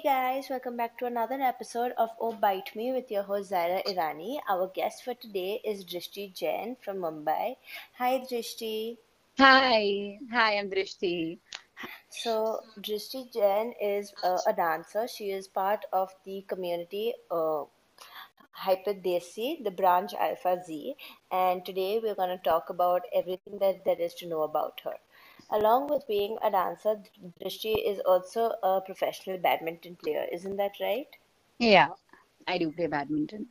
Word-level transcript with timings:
Hey 0.00 0.08
guys, 0.08 0.48
welcome 0.48 0.78
back 0.78 0.96
to 0.98 1.04
another 1.04 1.38
episode 1.42 1.92
of 1.98 2.08
Oh 2.18 2.32
Bite 2.32 2.74
Me 2.74 2.90
with 2.90 3.10
your 3.10 3.22
host 3.22 3.50
Zaira 3.50 3.84
Irani. 3.84 4.38
Our 4.48 4.68
guest 4.68 5.04
for 5.04 5.12
today 5.12 5.60
is 5.62 5.84
Drishti 5.84 6.32
Jain 6.32 6.76
from 6.82 7.00
Mumbai. 7.00 7.56
Hi 7.98 8.20
Drishti. 8.20 8.96
Hi, 9.38 10.18
hi, 10.32 10.56
I'm 10.56 10.70
Drishti. 10.70 11.36
So 12.08 12.60
Drishti 12.78 13.30
Jain 13.30 13.74
is 13.78 14.14
uh, 14.24 14.38
a 14.46 14.54
dancer. 14.54 15.06
She 15.06 15.32
is 15.32 15.48
part 15.48 15.84
of 15.92 16.08
the 16.24 16.46
community 16.48 17.12
uh, 17.30 17.64
Hyper 18.52 18.94
Desi, 18.94 19.62
the 19.62 19.70
branch 19.70 20.14
Alpha 20.18 20.62
Z, 20.64 20.94
and 21.30 21.62
today 21.66 22.00
we're 22.02 22.14
going 22.14 22.34
to 22.36 22.42
talk 22.42 22.70
about 22.70 23.02
everything 23.14 23.58
that 23.58 23.84
there 23.84 24.00
is 24.00 24.14
to 24.14 24.26
know 24.26 24.42
about 24.44 24.80
her. 24.84 24.94
Along 25.52 25.88
with 25.88 26.06
being 26.06 26.36
a 26.42 26.50
dancer, 26.50 27.02
Drishti 27.42 27.74
is 27.84 27.98
also 28.06 28.52
a 28.62 28.80
professional 28.80 29.36
badminton 29.38 29.96
player. 29.96 30.24
Isn't 30.32 30.56
that 30.58 30.72
right? 30.80 31.08
Yeah, 31.58 31.88
I 32.46 32.56
do 32.58 32.70
play 32.70 32.86
badminton. 32.86 33.46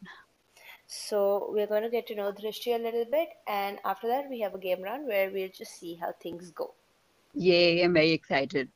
So 0.88 1.50
we're 1.52 1.68
going 1.68 1.84
to 1.84 1.90
get 1.90 2.08
to 2.08 2.16
know 2.16 2.32
Drishti 2.32 2.74
a 2.74 2.82
little 2.82 3.06
bit, 3.06 3.30
and 3.48 3.80
after 3.84 4.08
that 4.08 4.30
we 4.30 4.40
have 4.40 4.56
a 4.56 4.58
game 4.58 4.82
round 4.82 5.08
where 5.08 5.30
we'll 5.30 5.50
just 5.50 5.78
see 5.78 5.96
how 5.96 6.14
things 6.24 6.52
go. 6.52 6.74
Yay, 7.36 7.84
I'm 7.84 7.94
very 7.94 8.12
excited. 8.12 8.70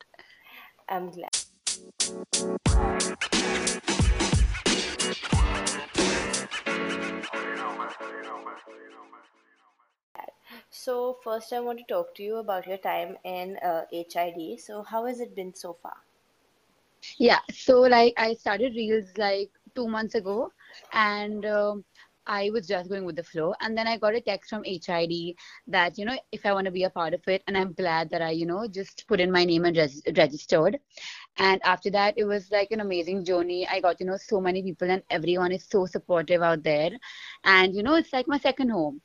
I'm 0.89 1.09
glad. 1.09 1.31
So 10.73 11.13
first, 11.23 11.53
I 11.53 11.61
want 11.61 11.79
to 11.79 11.85
talk 11.85 12.15
to 12.15 12.23
you 12.23 12.35
about 12.37 12.67
your 12.67 12.77
time 12.77 13.17
in 13.23 13.57
uh, 13.57 13.85
HID. 13.91 14.57
So 14.57 14.83
how 14.83 15.05
has 15.05 15.21
it 15.21 15.35
been 15.35 15.53
so 15.55 15.73
far? 15.73 15.95
Yeah, 17.19 17.39
so 17.52 17.81
like 17.81 18.13
I 18.17 18.33
started 18.33 18.75
Reels 18.75 19.11
like 19.17 19.52
two 19.75 19.88
months 19.88 20.15
ago, 20.15 20.52
and 20.93 21.45
um, 21.45 21.85
I 22.25 22.49
was 22.52 22.67
just 22.67 22.89
going 22.89 23.05
with 23.05 23.15
the 23.15 23.23
flow. 23.23 23.53
And 23.61 23.77
then 23.77 23.88
I 23.88 23.97
got 23.97 24.15
a 24.15 24.21
text 24.21 24.49
from 24.49 24.63
HID 24.65 25.35
that, 25.67 25.97
you 25.97 26.05
know, 26.05 26.17
if 26.31 26.45
I 26.45 26.53
want 26.53 26.65
to 26.65 26.71
be 26.71 26.83
a 26.83 26.89
part 26.89 27.13
of 27.13 27.21
it, 27.27 27.43
and 27.47 27.58
I'm 27.58 27.73
glad 27.73 28.09
that 28.11 28.21
I, 28.21 28.31
you 28.31 28.45
know, 28.45 28.67
just 28.67 29.05
put 29.08 29.19
in 29.19 29.31
my 29.31 29.43
name 29.45 29.65
and 29.65 29.75
res- 29.77 30.02
registered. 30.15 30.80
And 31.37 31.61
after 31.63 31.89
that, 31.91 32.15
it 32.17 32.25
was 32.25 32.52
like 32.52 32.71
an 32.71 32.81
amazing 32.81 33.25
journey. 33.25 33.67
I 33.67 33.80
got 33.81 33.97
to 33.99 34.05
know 34.05 34.17
so 34.17 34.39
many 34.41 34.63
people, 34.63 34.89
and 34.89 35.03
everyone 35.09 35.52
is 35.52 35.65
so 35.69 35.85
supportive 35.85 36.41
out 36.41 36.63
there. 36.63 36.91
And, 37.43 37.75
you 37.75 37.83
know, 37.83 37.95
it's 37.95 38.13
like 38.13 38.27
my 38.27 38.37
second 38.39 38.69
home. 38.69 39.02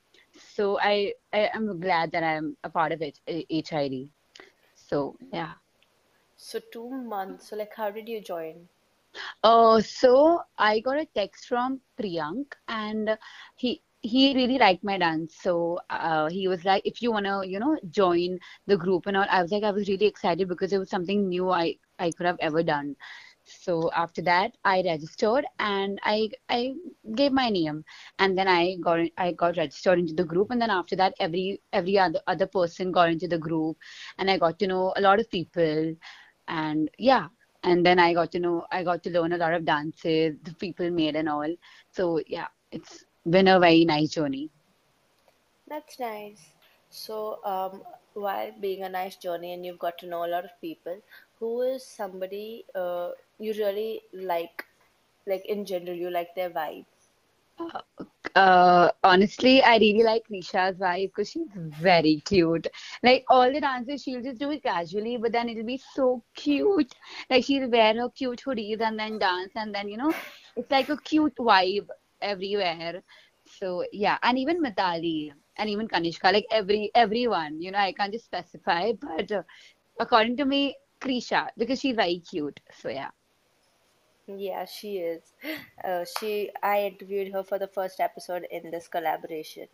So 0.58 0.80
I, 0.80 1.14
I 1.32 1.50
am 1.54 1.80
glad 1.80 2.10
that 2.12 2.24
I'm 2.24 2.56
a 2.64 2.70
part 2.70 2.92
of 2.92 3.00
it, 3.02 3.20
HID. 3.26 4.10
So, 4.74 5.16
yeah. 5.32 5.54
So 6.36 6.60
two 6.72 6.90
months. 6.90 7.48
So 7.50 7.56
like, 7.56 7.74
how 7.74 7.90
did 7.90 8.08
you 8.08 8.20
join? 8.20 8.68
Uh, 9.42 9.80
so 9.80 10.40
I 10.58 10.80
got 10.80 10.98
a 10.98 11.06
text 11.14 11.46
from 11.46 11.80
Priyank, 11.98 12.54
and 12.68 13.18
he 13.56 13.82
he 14.00 14.34
really 14.34 14.58
liked 14.58 14.84
my 14.84 14.98
dance. 14.98 15.36
So 15.40 15.80
uh, 15.90 16.28
he 16.28 16.48
was 16.48 16.64
like, 16.64 16.82
if 16.86 17.02
you 17.02 17.12
wanna, 17.12 17.44
you 17.46 17.58
know, 17.58 17.76
join 17.90 18.38
the 18.66 18.76
group 18.76 19.06
and 19.06 19.16
all. 19.16 19.26
I 19.30 19.42
was 19.42 19.52
like, 19.52 19.64
I 19.64 19.70
was 19.72 19.88
really 19.88 20.06
excited 20.06 20.48
because 20.48 20.72
it 20.72 20.78
was 20.78 20.90
something 20.90 21.28
new 21.28 21.50
I 21.50 21.76
I 21.98 22.10
could 22.12 22.26
have 22.26 22.38
ever 22.40 22.62
done. 22.62 22.96
So 23.60 23.90
after 23.94 24.22
that, 24.22 24.56
I 24.64 24.82
registered 24.82 25.44
and 25.58 25.98
I 26.04 26.30
I 26.48 26.74
gave 27.20 27.32
my 27.32 27.48
name, 27.50 27.84
and 28.18 28.38
then 28.38 28.48
I 28.48 28.76
got 28.88 29.00
I 29.16 29.32
got 29.32 29.56
registered 29.56 29.98
into 29.98 30.14
the 30.14 30.24
group, 30.32 30.50
and 30.50 30.60
then 30.62 30.70
after 30.70 30.96
that, 30.96 31.14
every 31.20 31.60
every 31.72 31.98
other 31.98 32.20
other 32.26 32.46
person 32.46 32.92
got 32.92 33.10
into 33.10 33.28
the 33.28 33.38
group, 33.48 33.76
and 34.18 34.30
I 34.30 34.38
got 34.38 34.58
to 34.60 34.66
know 34.68 34.92
a 34.96 35.02
lot 35.08 35.20
of 35.20 35.30
people, 35.30 35.94
and 36.48 36.90
yeah, 36.98 37.28
and 37.62 37.84
then 37.86 37.98
I 37.98 38.12
got 38.14 38.32
to 38.32 38.40
know 38.40 38.66
I 38.70 38.84
got 38.84 39.02
to 39.04 39.10
learn 39.10 39.32
a 39.32 39.38
lot 39.44 39.54
of 39.54 39.64
dances 39.64 40.36
the 40.42 40.54
people 40.54 40.90
made 40.90 41.16
and 41.16 41.28
all. 41.28 41.54
So 41.90 42.20
yeah, 42.26 42.48
it's 42.70 43.04
been 43.28 43.48
a 43.48 43.58
very 43.60 43.84
nice 43.84 44.10
journey. 44.10 44.50
That's 45.68 45.98
nice. 46.00 46.52
So, 46.90 47.44
um, 47.44 47.82
while 48.14 48.52
being 48.60 48.82
a 48.82 48.88
nice 48.88 49.16
journey 49.16 49.52
and 49.52 49.64
you've 49.64 49.78
got 49.78 49.98
to 49.98 50.06
know 50.06 50.24
a 50.24 50.32
lot 50.34 50.44
of 50.44 50.60
people, 50.60 51.00
who 51.38 51.62
is 51.62 51.84
somebody 51.84 52.64
uh, 52.74 53.10
you 53.38 53.52
really 53.54 54.02
like, 54.12 54.64
like 55.26 55.46
in 55.46 55.64
general, 55.64 55.96
you 55.96 56.10
like 56.10 56.34
their 56.34 56.50
vibe? 56.50 56.84
Uh, 57.58 57.80
uh, 58.34 58.90
honestly, 59.02 59.62
I 59.62 59.78
really 59.78 60.04
like 60.04 60.28
Nisha's 60.28 60.76
vibe 60.78 61.08
because 61.08 61.30
she's 61.30 61.48
very 61.54 62.22
cute. 62.24 62.66
Like 63.02 63.24
all 63.28 63.52
the 63.52 63.60
dances, 63.60 64.02
she'll 64.02 64.22
just 64.22 64.38
do 64.38 64.50
it 64.50 64.62
casually, 64.62 65.16
but 65.16 65.32
then 65.32 65.48
it'll 65.48 65.64
be 65.64 65.80
so 65.94 66.22
cute. 66.34 66.94
Like 67.30 67.44
she'll 67.44 67.68
wear 67.68 67.94
her 67.94 68.08
cute 68.10 68.42
hoodies 68.46 68.80
and 68.80 68.98
then 68.98 69.18
dance, 69.18 69.52
and 69.56 69.74
then 69.74 69.88
you 69.88 69.96
know, 69.96 70.12
it's 70.56 70.70
like 70.70 70.88
a 70.88 70.96
cute 70.98 71.34
vibe 71.36 71.88
everywhere. 72.20 73.02
So 73.58 73.84
yeah, 73.92 74.18
and 74.22 74.38
even 74.38 74.62
Mitali 74.62 75.32
and 75.56 75.68
even 75.68 75.88
Kanishka, 75.88 76.32
like 76.32 76.46
every 76.50 76.90
everyone, 76.94 77.60
you 77.60 77.70
know, 77.72 77.78
I 77.78 77.92
can't 77.92 78.12
just 78.12 78.26
specify, 78.26 78.92
but 78.92 79.32
uh, 79.32 79.42
according 79.98 80.36
to 80.38 80.44
me, 80.44 80.76
Krisha 81.00 81.48
because 81.56 81.80
she's 81.80 81.96
very 81.96 82.20
cute. 82.20 82.60
So 82.80 82.88
yeah. 82.88 83.10
Yeah, 84.28 84.64
she 84.64 84.98
is. 84.98 85.34
Uh, 85.84 86.04
she, 86.04 86.50
I 86.62 86.84
interviewed 86.86 87.32
her 87.32 87.42
for 87.42 87.58
the 87.58 87.66
first 87.68 88.00
episode 88.00 88.46
in 88.50 88.70
this 88.70 88.88
collaboration. 88.88 89.68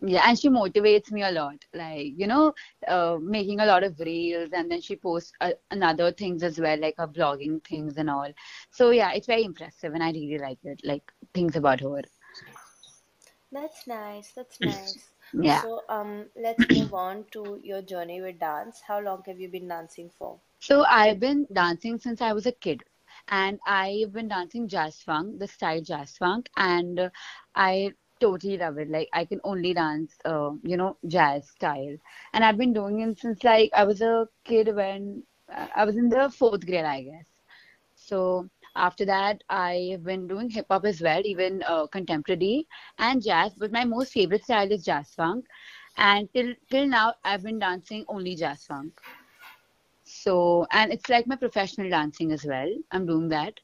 Yeah, 0.00 0.22
and 0.28 0.38
she 0.38 0.48
motivates 0.48 1.10
me 1.12 1.22
a 1.22 1.30
lot. 1.32 1.64
Like, 1.74 2.12
you 2.16 2.26
know, 2.26 2.54
uh, 2.86 3.18
making 3.20 3.60
a 3.60 3.66
lot 3.66 3.84
of 3.84 3.98
reels, 4.00 4.50
and 4.52 4.70
then 4.70 4.80
she 4.80 4.96
posts 4.96 5.32
uh, 5.40 5.52
another 5.70 6.12
things 6.12 6.42
as 6.42 6.58
well, 6.60 6.78
like 6.78 6.96
her 6.98 7.08
blogging 7.08 7.64
things 7.64 7.96
and 7.96 8.10
all. 8.10 8.32
So 8.70 8.90
yeah, 8.90 9.12
it's 9.12 9.26
very 9.26 9.44
impressive, 9.44 9.94
and 9.94 10.02
I 10.02 10.10
really 10.12 10.38
like 10.38 10.58
it. 10.64 10.80
Like 10.84 11.12
things 11.34 11.56
about 11.56 11.80
her. 11.80 12.02
That's 13.52 13.86
nice. 13.86 14.32
That's 14.32 14.60
nice. 14.62 15.12
Yeah. 15.32 15.62
So, 15.62 15.82
um, 15.88 16.30
let's 16.36 16.70
move 16.70 16.92
on 16.94 17.24
to 17.32 17.60
your 17.62 17.82
journey 17.82 18.20
with 18.20 18.38
dance. 18.40 18.82
How 18.82 19.00
long 19.00 19.22
have 19.26 19.40
you 19.40 19.48
been 19.48 19.68
dancing 19.68 20.10
for? 20.10 20.40
So 20.60 20.84
I've 20.84 21.20
been 21.20 21.46
dancing 21.52 21.98
since 21.98 22.20
I 22.20 22.32
was 22.32 22.46
a 22.46 22.52
kid, 22.52 22.82
and 23.28 23.58
I've 23.66 24.12
been 24.12 24.28
dancing 24.28 24.68
jazz 24.68 25.00
funk, 25.02 25.38
the 25.38 25.46
style 25.48 25.80
jazz 25.82 26.16
funk, 26.16 26.48
and 26.56 27.10
I 27.54 27.92
totally 28.20 28.56
love 28.58 28.78
it. 28.78 28.90
Like 28.90 29.08
I 29.12 29.24
can 29.24 29.40
only 29.44 29.74
dance, 29.74 30.16
uh, 30.24 30.50
you 30.62 30.76
know, 30.76 30.96
jazz 31.06 31.48
style, 31.50 31.96
and 32.32 32.44
I've 32.44 32.58
been 32.58 32.72
doing 32.72 33.00
it 33.00 33.18
since 33.18 33.42
like 33.44 33.70
I 33.74 33.84
was 33.84 34.00
a 34.02 34.28
kid 34.44 34.74
when 34.74 35.22
uh, 35.52 35.66
I 35.74 35.84
was 35.84 35.96
in 35.96 36.08
the 36.08 36.30
fourth 36.30 36.66
grade, 36.66 36.84
I 36.84 37.02
guess. 37.02 37.26
So 37.94 38.48
after 38.76 39.04
that, 39.06 39.42
I've 39.48 40.04
been 40.04 40.26
doing 40.28 40.50
hip 40.50 40.66
hop 40.70 40.84
as 40.84 41.00
well, 41.00 41.22
even 41.24 41.62
uh, 41.66 41.86
contemporary 41.86 42.66
and 42.98 43.22
jazz. 43.22 43.54
But 43.54 43.72
my 43.72 43.84
most 43.84 44.12
favorite 44.12 44.44
style 44.44 44.70
is 44.72 44.84
jazz 44.84 45.14
funk, 45.14 45.46
and 45.96 46.28
till 46.32 46.54
till 46.70 46.86
now, 46.86 47.14
I've 47.24 47.42
been 47.42 47.58
dancing 47.58 48.04
only 48.08 48.34
jazz 48.36 48.64
funk. 48.66 49.00
So, 50.22 50.66
and 50.70 50.92
it's 50.92 51.08
like 51.08 51.26
my 51.26 51.36
professional 51.36 51.90
dancing 51.90 52.32
as 52.32 52.44
well. 52.44 52.72
I'm 52.92 53.06
doing 53.06 53.28
that. 53.30 53.60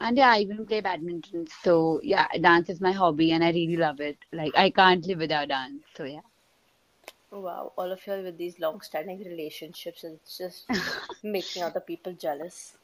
And 0.00 0.16
yeah, 0.16 0.30
I 0.30 0.38
even 0.40 0.66
play 0.66 0.80
badminton. 0.80 1.46
So 1.62 2.00
yeah, 2.02 2.28
dance 2.40 2.68
is 2.68 2.80
my 2.80 2.92
hobby 2.92 3.32
and 3.32 3.42
I 3.42 3.50
really 3.50 3.76
love 3.76 4.00
it. 4.00 4.18
Like 4.32 4.52
I 4.56 4.70
can't 4.70 5.04
live 5.06 5.18
without 5.18 5.48
dance. 5.48 5.82
So 5.96 6.04
yeah. 6.04 6.20
Wow, 7.30 7.72
all 7.76 7.92
of 7.92 8.06
you 8.06 8.12
are 8.14 8.22
with 8.22 8.38
these 8.38 8.58
long-standing 8.58 9.18
relationships, 9.22 10.02
and 10.04 10.14
it's 10.14 10.38
just 10.38 10.66
making 11.22 11.62
other 11.62 11.80
people 11.80 12.12
jealous. 12.14 12.76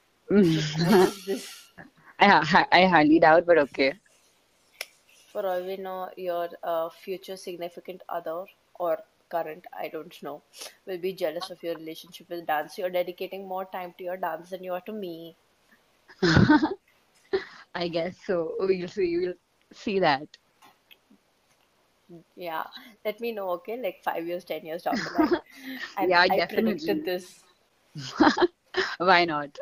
Like, 0.54 0.64
what 0.84 1.00
I, 1.00 1.06
is 1.06 1.24
this? 1.24 1.70
ha- 2.20 2.68
I 2.70 2.86
hardly 2.86 3.20
doubt, 3.20 3.46
but 3.46 3.58
okay. 3.58 3.94
For 5.32 5.46
all 5.46 5.62
we 5.64 5.76
know, 5.78 6.10
your 6.16 6.50
uh, 6.62 6.90
future 6.90 7.36
significant 7.36 8.02
other 8.08 8.44
or 8.78 8.98
current, 9.28 9.66
I 9.72 9.88
don't 9.88 10.22
know, 10.22 10.42
will 10.86 10.98
be 10.98 11.12
jealous 11.12 11.50
of 11.50 11.62
your 11.62 11.74
relationship 11.76 12.28
with 12.30 12.46
dance. 12.46 12.78
You're 12.78 12.90
dedicating 12.90 13.46
more 13.48 13.64
time 13.66 13.94
to 13.98 14.04
your 14.04 14.16
dance 14.16 14.50
than 14.50 14.64
you 14.64 14.72
are 14.72 14.80
to 14.82 14.92
me. 14.92 15.36
I 17.74 17.88
guess 17.88 18.16
so. 18.26 18.54
We'll 18.58 18.88
see. 18.88 19.16
We'll 19.18 19.34
see 19.72 19.98
that. 20.00 20.28
Yeah, 22.36 22.64
let 23.04 23.20
me 23.20 23.32
know, 23.32 23.50
okay? 23.50 23.80
Like 23.80 24.02
five 24.04 24.26
years, 24.26 24.44
ten 24.44 24.64
years 24.64 24.82
down 24.82 25.02
the 25.02 25.10
line. 25.10 25.38
I 25.96 26.08
Yeah, 26.08 26.26
I 26.30 26.40
predicted 26.48 27.04
definitely. 27.04 27.04
this. 27.04 27.42
Why 28.98 29.24
not? 29.24 29.58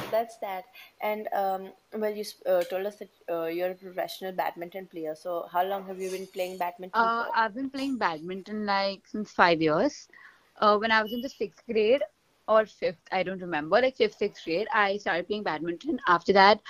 So 0.00 0.06
that's 0.10 0.38
that. 0.38 0.64
And 1.00 1.28
um, 1.32 1.72
well, 1.94 2.12
you 2.12 2.24
uh, 2.46 2.62
told 2.64 2.86
us 2.86 2.96
that 2.98 3.10
uh, 3.30 3.46
you're 3.46 3.70
a 3.70 3.74
professional 3.74 4.32
badminton 4.32 4.86
player. 4.86 5.14
So 5.14 5.46
how 5.50 5.64
long 5.64 5.86
have 5.86 5.98
you 6.00 6.10
been 6.10 6.26
playing 6.26 6.58
badminton 6.58 7.12
Uh? 7.14 7.26
I've 7.34 7.54
been 7.54 7.70
playing 7.70 7.98
badminton 7.98 8.66
like 8.66 9.06
since 9.06 9.32
five 9.32 9.60
years. 9.60 10.08
Uh, 10.56 10.76
when 10.78 10.90
I 10.92 11.02
was 11.02 11.12
in 11.12 11.20
the 11.20 11.28
sixth 11.28 11.64
grade 11.66 12.02
or 12.48 12.66
fifth, 12.66 13.02
I 13.12 13.22
don't 13.22 13.40
remember, 13.40 13.80
like 13.80 13.96
fifth, 13.96 14.14
sixth 14.16 14.44
grade, 14.44 14.68
I 14.72 14.96
started 14.98 15.26
playing 15.28 15.44
badminton. 15.44 16.00
After 16.06 16.32
that, 16.32 16.60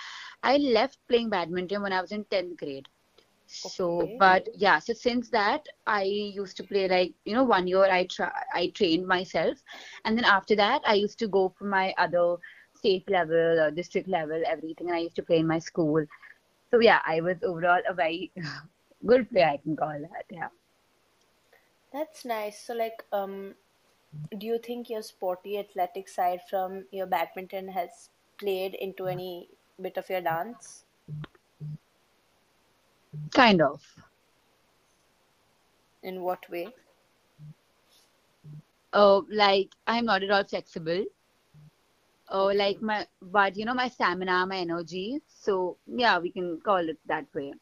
I 0.43 0.56
left 0.59 0.99
playing 1.09 1.31
badminton 1.31 1.82
when 1.82 1.93
I 1.93 2.00
was 2.00 2.12
in 2.12 2.25
10th 2.25 2.59
grade. 2.59 2.88
So, 3.47 4.12
Okay. 4.12 4.19
but 4.19 4.49
yeah, 4.55 4.79
so 4.79 4.93
since 4.94 5.31
that, 5.31 5.67
I 5.87 6.03
used 6.05 6.56
to 6.59 6.65
play 6.65 6.88
like, 6.88 7.15
you 7.25 7.35
know, 7.35 7.44
one 7.44 7.67
year 7.67 7.85
I 7.85 8.06
try 8.06 8.31
I 8.55 8.69
trained 8.69 9.06
myself, 9.06 9.59
and 10.05 10.17
then 10.17 10.25
after 10.25 10.55
that, 10.56 10.82
I 10.87 10.94
used 10.94 11.19
to 11.21 11.29
go 11.29 11.49
for 11.49 11.65
my 11.65 11.94
other 11.99 12.37
state 12.85 13.11
level, 13.11 13.61
or 13.61 13.71
district 13.71 14.09
level, 14.09 14.43
everything. 14.47 14.89
And 14.89 14.97
I 14.97 15.01
used 15.01 15.17
to 15.17 15.23
play 15.23 15.39
in 15.39 15.47
my 15.47 15.59
school. 15.59 16.05
So 16.71 16.81
yeah, 16.81 17.01
I 17.07 17.21
was 17.21 17.37
overall 17.43 17.81
a 17.89 17.95
very 17.95 18.31
good 19.07 19.31
player, 19.31 19.51
I 19.55 19.57
can 19.57 19.77
call 19.77 19.99
that. 20.01 20.27
Yeah. 20.31 20.49
That's 21.93 22.25
nice. 22.25 22.61
So, 22.61 22.75
like, 22.75 23.05
um, 23.13 23.55
do 24.39 24.47
you 24.47 24.59
think 24.59 24.91
your 24.91 25.03
sporty 25.03 25.59
athletic 25.59 26.09
side 26.09 26.41
from 26.51 26.85
your 26.91 27.07
badminton 27.07 27.69
has 27.69 28.11
played 28.39 28.75
into 28.75 29.07
any 29.07 29.49
bit 29.81 29.97
of 29.97 30.11
your 30.11 30.21
dance? 30.21 30.85
Kind 33.33 33.63
of. 33.63 33.81
In 36.03 36.23
what 36.23 36.51
way? 36.51 36.69
Oh, 38.93 39.25
like 39.31 39.71
I'm 39.87 40.05
not 40.05 40.23
at 40.23 40.31
all 40.31 40.45
flexible. 40.45 41.05
Oh, 42.37 42.47
like 42.47 42.83
my, 42.83 43.07
but 43.23 43.57
you 43.57 43.65
know, 43.65 43.75
my 43.75 43.89
stamina, 43.89 44.45
my 44.45 44.57
energy. 44.57 45.21
So 45.29 45.77
yeah, 45.87 46.19
we 46.19 46.31
can 46.33 46.61
call 46.61 46.89
it 46.89 46.99
that 47.07 47.27
way. 47.33 47.55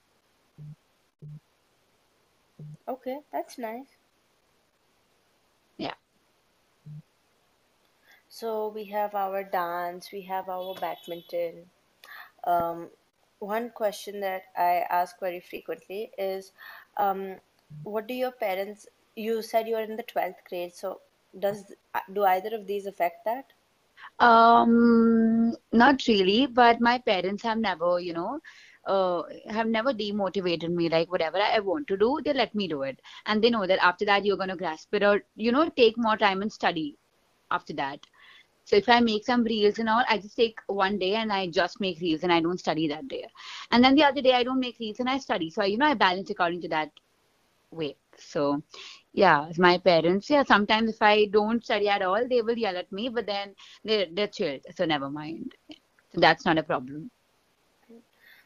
Okay, 2.89 3.19
that's 3.31 3.59
nice. 3.59 3.99
Yeah. 5.77 5.93
So 8.31 8.69
we 8.69 8.87
have 8.87 9.15
our 9.15 9.45
dance, 9.45 10.11
we 10.11 10.23
have 10.23 10.49
our 10.49 10.75
badminton. 10.75 11.67
Um, 12.45 12.89
one 13.41 13.69
question 13.75 14.21
that 14.21 14.45
I 14.57 14.87
ask 14.89 15.21
very 15.21 15.41
frequently 15.41 16.13
is, 16.17 16.53
um, 16.97 17.37
what 17.83 18.09
do 18.09 18.15
your 18.15 18.33
parents, 18.33 18.87
you 19.17 19.43
said 19.43 19.69
you're 19.69 19.83
in 19.83 19.97
the 19.97 20.03
12th 20.03 20.45
grade, 20.49 20.75
so 20.75 21.01
does 21.39 21.75
do 22.15 22.25
either 22.25 22.55
of 22.55 22.67
these 22.67 22.87
affect 22.87 23.27
that? 23.27 23.53
Um, 24.23 25.55
not 25.73 26.07
really, 26.09 26.47
but 26.47 26.81
my 26.81 26.99
parents 26.99 27.43
have 27.45 27.59
never, 27.59 28.01
you 28.01 28.15
know, 28.15 28.41
uh, 28.87 29.23
have 29.49 29.67
never 29.69 29.93
demotivated 29.93 30.71
me. 30.71 30.89
Like 30.89 31.11
whatever 31.11 31.39
I 31.39 31.61
want 31.61 31.89
to 31.89 31.97
do, 31.97 32.21
they 32.25 32.33
let 32.35 32.55
me 32.55 32.69
do 32.69 32.83
it, 32.83 33.01
and 33.27 33.43
they 33.43 33.51
know 33.51 33.67
that 33.67 33.83
after 33.85 34.07
that 34.07 34.25
you're 34.25 34.37
gonna 34.37 34.57
grasp 34.57 34.95
it 34.95 35.03
or 35.03 35.23
you 35.37 35.53
know 35.53 35.69
take 35.71 35.97
more 35.99 36.17
time 36.17 36.43
and 36.43 36.53
study 36.53 36.97
after 37.51 37.75
that. 37.75 38.01
So 38.65 38.77
if 38.77 38.89
I 38.89 39.01
make 39.01 39.25
some 39.27 39.45
reels 39.45 39.79
and 39.79 39.89
all, 39.89 40.05
I 40.09 40.19
just 40.19 40.37
take 40.37 40.59
one 40.67 40.99
day 40.99 41.15
and 41.17 41.33
I 41.33 41.49
just 41.49 41.81
make 41.81 42.01
reels 42.01 42.23
and 42.25 42.33
I 42.33 42.41
don't 42.41 42.61
study 42.61 42.89
that 42.89 43.09
day. 43.09 43.27
And 43.73 43.85
then 43.85 43.95
the 43.97 44.05
other 44.05 44.23
day 44.23 44.35
I 44.35 44.45
don't 44.45 44.61
make 44.61 44.79
reels 44.81 45.01
and 45.01 45.11
I 45.11 45.19
study. 45.19 45.51
So 45.51 45.63
I, 45.63 45.67
you 45.67 45.79
know 45.79 45.87
I 45.87 45.95
balance 45.95 46.31
according 46.31 46.63
to 46.63 46.69
that 46.69 46.91
way. 47.71 47.97
So 48.19 48.63
yeah, 49.13 49.49
my 49.59 49.79
parents, 49.79 50.31
yeah, 50.31 50.43
sometimes 50.45 50.91
if 50.91 51.03
I 51.03 51.27
don't 51.27 51.65
study 51.65 51.89
at 51.89 52.03
all, 52.03 52.27
they 52.29 52.43
will 52.43 52.59
yell 52.59 52.77
at 52.77 52.93
me, 52.93 53.09
but 53.09 53.27
then 53.27 53.55
they're 53.85 54.07
they're 54.13 54.29
chilled, 54.29 54.63
so 54.75 54.85
never 54.87 55.11
mind. 55.11 55.53
So 56.15 56.21
that's 56.21 56.45
not 56.47 56.59
a 56.59 56.63
problem. 56.63 57.11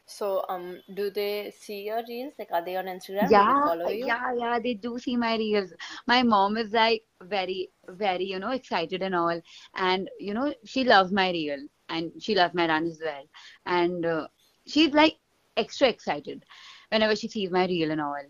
So, 0.05 0.45
um, 0.49 0.81
do 0.93 1.09
they 1.09 1.51
see 1.51 1.83
your 1.85 2.03
reels? 2.07 2.33
Like, 2.37 2.51
are 2.51 2.63
they 2.63 2.75
on 2.75 2.85
Instagram? 2.85 3.45
They 3.45 3.53
Yeah, 3.53 3.63
follow 3.63 3.89
you? 3.89 4.11
yeah, 4.11 4.33
yeah, 4.37 4.59
they 4.59 4.73
do 4.73 4.97
see 4.99 5.15
my 5.17 5.35
reels. 5.37 5.73
My 6.07 6.23
mom 6.23 6.57
is 6.57 6.71
like 6.73 7.03
very, 7.21 7.69
very, 7.87 8.25
you 8.25 8.39
know, 8.39 8.51
excited 8.51 9.01
and 9.01 9.15
all. 9.15 9.41
And, 9.75 10.09
you 10.19 10.33
know, 10.33 10.53
she 10.65 10.83
loves 10.83 11.11
my 11.11 11.31
reel 11.31 11.67
and 11.89 12.11
she 12.19 12.35
loves 12.35 12.53
my 12.53 12.67
run 12.67 12.85
as 12.87 12.99
well. 13.03 13.23
And 13.65 14.05
uh, 14.05 14.27
she's 14.67 14.93
like 14.93 15.17
extra 15.55 15.87
excited 15.89 16.43
whenever 16.89 17.15
she 17.15 17.27
sees 17.27 17.51
my 17.51 17.65
reel 17.65 17.91
and 17.91 18.01
all. 18.01 18.21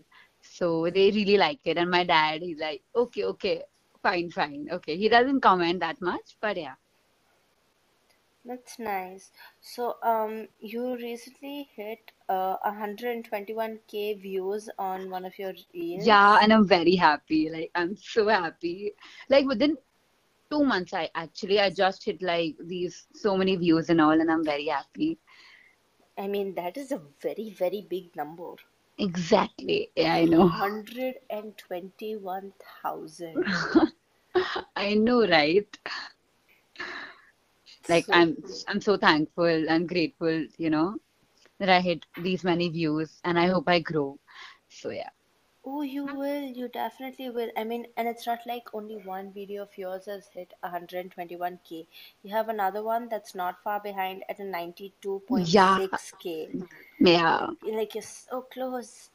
So 0.58 0.90
they 0.90 1.12
really 1.12 1.36
like 1.36 1.60
it. 1.64 1.76
And 1.78 1.88
my 1.88 2.02
dad, 2.02 2.42
he's 2.42 2.58
like, 2.58 2.82
okay, 2.94 3.24
okay, 3.24 3.62
fine, 4.02 4.28
fine. 4.32 4.68
Okay. 4.72 4.96
He 4.96 5.08
doesn't 5.08 5.40
comment 5.40 5.78
that 5.80 6.00
much, 6.00 6.36
but 6.40 6.56
yeah. 6.56 6.74
That's 8.44 8.78
nice. 8.80 9.30
So, 9.60 9.96
um, 10.02 10.48
you 10.58 10.96
recently 10.96 11.68
hit 11.76 12.10
uh, 12.28 12.56
121k 12.66 14.20
views 14.20 14.68
on 14.78 15.10
one 15.10 15.24
of 15.24 15.38
your 15.38 15.52
Yeah, 15.72 16.38
and 16.42 16.52
I'm 16.52 16.66
very 16.66 16.96
happy. 16.96 17.50
Like, 17.50 17.70
I'm 17.76 17.96
so 17.96 18.26
happy. 18.26 18.94
Like, 19.28 19.46
within 19.46 19.76
two 20.50 20.64
months, 20.64 20.92
I 20.92 21.08
actually, 21.14 21.60
I 21.60 21.70
just 21.70 22.04
hit 22.04 22.20
like 22.20 22.56
these 22.58 23.06
so 23.14 23.36
many 23.36 23.54
views 23.54 23.90
and 23.90 24.00
all, 24.00 24.20
and 24.20 24.30
I'm 24.30 24.44
very 24.44 24.66
happy. 24.66 25.18
I 26.16 26.26
mean, 26.26 26.54
that 26.54 26.76
is 26.76 26.90
a 26.90 27.00
very, 27.22 27.50
very 27.50 27.86
big 27.88 28.16
number. 28.16 28.54
Exactly. 28.98 29.90
Yeah, 29.96 30.14
I 30.14 30.24
know. 30.24 30.50
121,000. 30.50 33.44
I 34.76 34.94
know, 34.94 35.26
right? 35.26 35.66
Like, 37.88 38.06
So 38.06 38.12
I'm, 38.12 38.36
cool. 38.42 38.56
I'm 38.68 38.80
so 38.80 38.96
thankful 38.96 39.68
and 39.68 39.88
grateful, 39.88 40.46
you 40.58 40.70
know, 40.70 40.96
that 41.58 41.68
I 41.68 41.80
hit 41.80 42.06
these 42.16 42.44
many 42.44 42.68
views, 42.68 43.20
and 43.24 43.38
I 43.38 43.46
hope 43.48 43.68
I 43.68 43.80
grow. 43.80 44.18
So 44.68 44.90
yeah. 44.90 45.10
Oh, 45.68 45.82
you 45.82 46.06
will. 46.06 46.42
You 46.44 46.68
definitely 46.68 47.28
will. 47.30 47.50
I 47.56 47.64
mean, 47.64 47.86
and 47.96 48.08
it's 48.08 48.26
not 48.26 48.46
like 48.46 48.74
only 48.74 48.96
one 48.96 49.32
video 49.32 49.62
of 49.64 49.76
yours 49.76 50.06
has 50.06 50.28
hit 50.28 50.54
121k. 50.62 51.86
You 52.22 52.30
have 52.32 52.48
another 52.48 52.82
one 52.82 53.08
that's 53.08 53.34
not 53.34 53.62
far 53.62 53.78
behind 53.80 54.24
at 54.28 54.40
a 54.40 54.44
Yeah, 55.30 55.80
92.6k. 55.84 56.50
yeah, 57.00 57.48
Like 57.62 57.94
you're 57.94 58.02
so 58.02 58.42
close. 58.42 59.10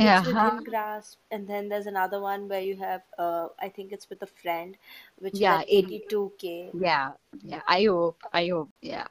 It's 0.00 0.22
yeah, 0.22 0.24
within 0.24 0.62
grasp. 0.62 1.18
And 1.30 1.48
then 1.48 1.68
there's 1.68 1.86
another 1.86 2.20
one 2.20 2.48
where 2.48 2.60
you 2.60 2.76
have, 2.76 3.02
uh, 3.18 3.48
I 3.60 3.68
think 3.70 3.92
it's 3.92 4.10
with 4.10 4.22
a 4.22 4.26
friend, 4.26 4.76
which 5.18 5.40
yeah. 5.40 5.58
at 5.58 5.64
82k. 5.68 6.74
yeah, 6.74 7.12
yeah. 7.42 7.62
I 7.66 7.84
hope, 7.84 8.18
I 8.32 8.48
hope. 8.48 8.70
Yeah. 8.82 9.06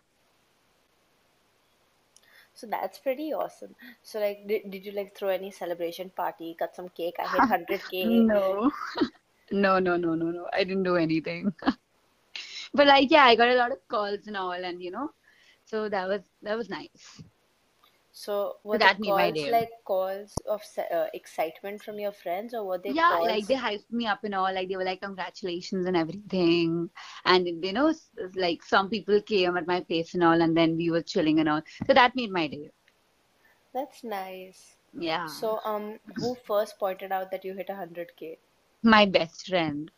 So 2.55 2.67
that's 2.67 2.97
pretty 2.99 3.33
awesome. 3.33 3.75
So 4.03 4.19
like, 4.19 4.47
did, 4.47 4.71
did 4.71 4.85
you 4.85 4.91
like 4.93 5.15
throw 5.15 5.29
any 5.29 5.51
celebration 5.51 6.09
party, 6.09 6.55
cut 6.57 6.75
some 6.75 6.89
cake? 6.89 7.17
I 7.19 7.27
hit 7.27 7.45
100k. 7.49 8.29
No, 8.29 8.71
no, 9.51 9.79
no, 9.79 9.97
no, 9.97 10.15
no, 10.15 10.31
no. 10.31 10.47
I 10.53 10.63
didn't 10.63 10.83
do 10.83 10.95
anything. 10.97 11.53
But 12.73 12.87
like, 12.87 13.09
yeah, 13.11 13.25
I 13.25 13.35
got 13.35 13.49
a 13.49 13.55
lot 13.55 13.71
of 13.71 13.87
calls 13.87 14.27
and 14.27 14.37
all, 14.37 14.51
and 14.51 14.81
you 14.81 14.91
know, 14.91 15.11
so 15.65 15.89
that 15.89 16.07
was 16.07 16.21
that 16.43 16.57
was 16.57 16.69
nice. 16.69 17.23
So 18.15 18.57
were 18.63 18.79
that 18.79 18.99
my 18.99 18.99
calls 18.99 19.47
like 19.47 19.71
calls 19.85 20.41
of 20.47 20.63
uh, 20.91 21.07
excitement 21.13 21.83
from 21.83 21.99
your 21.99 22.13
friends, 22.13 22.53
or 22.55 22.65
were 22.65 22.79
they 22.79 22.95
Yeah, 22.95 23.19
like 23.25 23.47
they 23.47 23.55
hyped 23.55 23.91
me 23.91 24.07
up 24.07 24.23
and 24.23 24.35
all, 24.35 24.53
like 24.53 24.69
they 24.69 24.77
were 24.77 24.83
like 24.85 25.01
congratulations 25.01 25.85
and 25.87 25.97
everything, 25.97 26.89
and 27.25 27.47
you 27.63 27.73
know, 27.73 27.93
like 28.35 28.63
some 28.63 28.89
people 28.89 29.21
came 29.21 29.57
at 29.57 29.67
my 29.67 29.81
place 29.81 30.13
and 30.15 30.23
all, 30.23 30.41
and 30.41 30.55
then 30.57 30.75
we 30.77 30.89
were 30.91 31.01
chilling 31.03 31.39
and 31.39 31.49
all. 31.49 31.61
So 31.87 31.93
that 31.93 32.15
made 32.15 32.31
my 32.31 32.47
day. 32.47 32.71
That's 33.73 34.03
nice. 34.03 34.77
Yeah, 34.93 35.27
So 35.27 35.59
um, 35.65 35.99
who 36.19 36.35
first 36.35 36.79
pointed 36.79 37.11
out 37.11 37.31
that 37.31 37.43
you 37.45 37.53
hit 37.55 37.69
100k? 37.69 38.39
my 38.83 39.05
best 39.05 39.47
friend. 39.47 39.91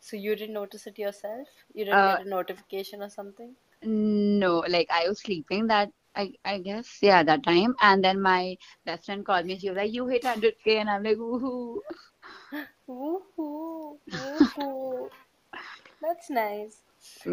So 0.00 0.16
you 0.16 0.36
didn't 0.36 0.54
notice 0.54 0.86
it 0.86 0.98
yourself? 0.98 1.64
You 1.72 1.84
didn't 1.84 2.02
Uh, 2.02 2.16
get 2.16 2.18
a 2.20 2.24
notification 2.24 3.02
or 3.02 3.08
something? 3.10 3.56
no, 3.82 4.64
like 4.68 4.88
I 4.90 5.08
was 5.08 5.20
sleeping 5.20 5.66
that. 5.68 5.90
I, 6.16 6.32
I 6.44 6.58
guess 6.58 6.98
yeah 7.02 7.22
that 7.22 7.42
time 7.44 7.74
and 7.80 8.04
then 8.04 8.20
my 8.20 8.56
best 8.84 9.06
friend 9.06 9.24
called 9.24 9.46
me 9.46 9.58
she 9.58 9.68
was 9.70 9.76
like 9.76 9.92
you 9.92 10.06
hit 10.08 10.24
100k 10.24 10.78
and 10.78 10.90
I'm 10.90 11.02
like 11.04 11.16
woohoo 11.16 11.78
Woohoo! 12.88 13.98
Woohoo! 14.14 15.10
That's 16.00 16.30
nice. 16.30 16.84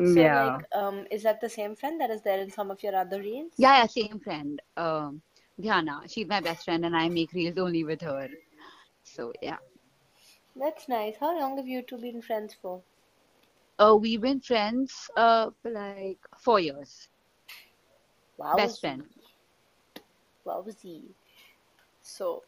So 0.04 0.26
like, 0.26 0.26
Yeah. 0.26 0.60
um, 0.74 1.06
is 1.12 1.24
that 1.24 1.42
the 1.42 1.50
same 1.50 1.76
friend 1.76 2.00
that 2.02 2.10
is 2.12 2.22
there 2.24 2.40
in 2.40 2.50
some 2.52 2.72
of 2.72 2.84
your 2.84 2.96
other 2.96 3.20
reels? 3.20 3.58
Yeah, 3.58 3.82
yeah, 3.82 3.88
same 3.88 4.20
friend. 4.20 4.62
Um, 4.78 5.22
Dhyana. 5.60 6.10
She's 6.12 6.28
my 6.28 6.42
best 6.42 6.66
friend 6.66 6.86
and 6.86 6.96
I 6.96 7.10
make 7.10 7.34
reels 7.34 7.58
only 7.58 7.84
with 7.84 8.02
her. 8.02 8.30
So 9.04 9.34
yeah. 9.42 9.58
That's 10.56 10.88
nice. 10.90 11.18
How 11.18 11.38
long 11.38 11.58
have 11.58 11.68
you 11.68 11.82
two 11.82 11.98
been 11.98 12.22
friends 12.22 12.54
for? 12.54 12.84
Uh, 13.80 13.96
we've 14.00 14.22
been 14.22 14.42
friends 14.42 15.10
uh 15.18 15.50
for 15.62 15.72
like 15.72 16.20
four 16.38 16.60
years. 16.60 17.10
Best 18.54 18.80
Wowzy, 18.80 18.82
friend. 18.82 19.04
wowzy. 20.46 21.02
So, 22.02 22.44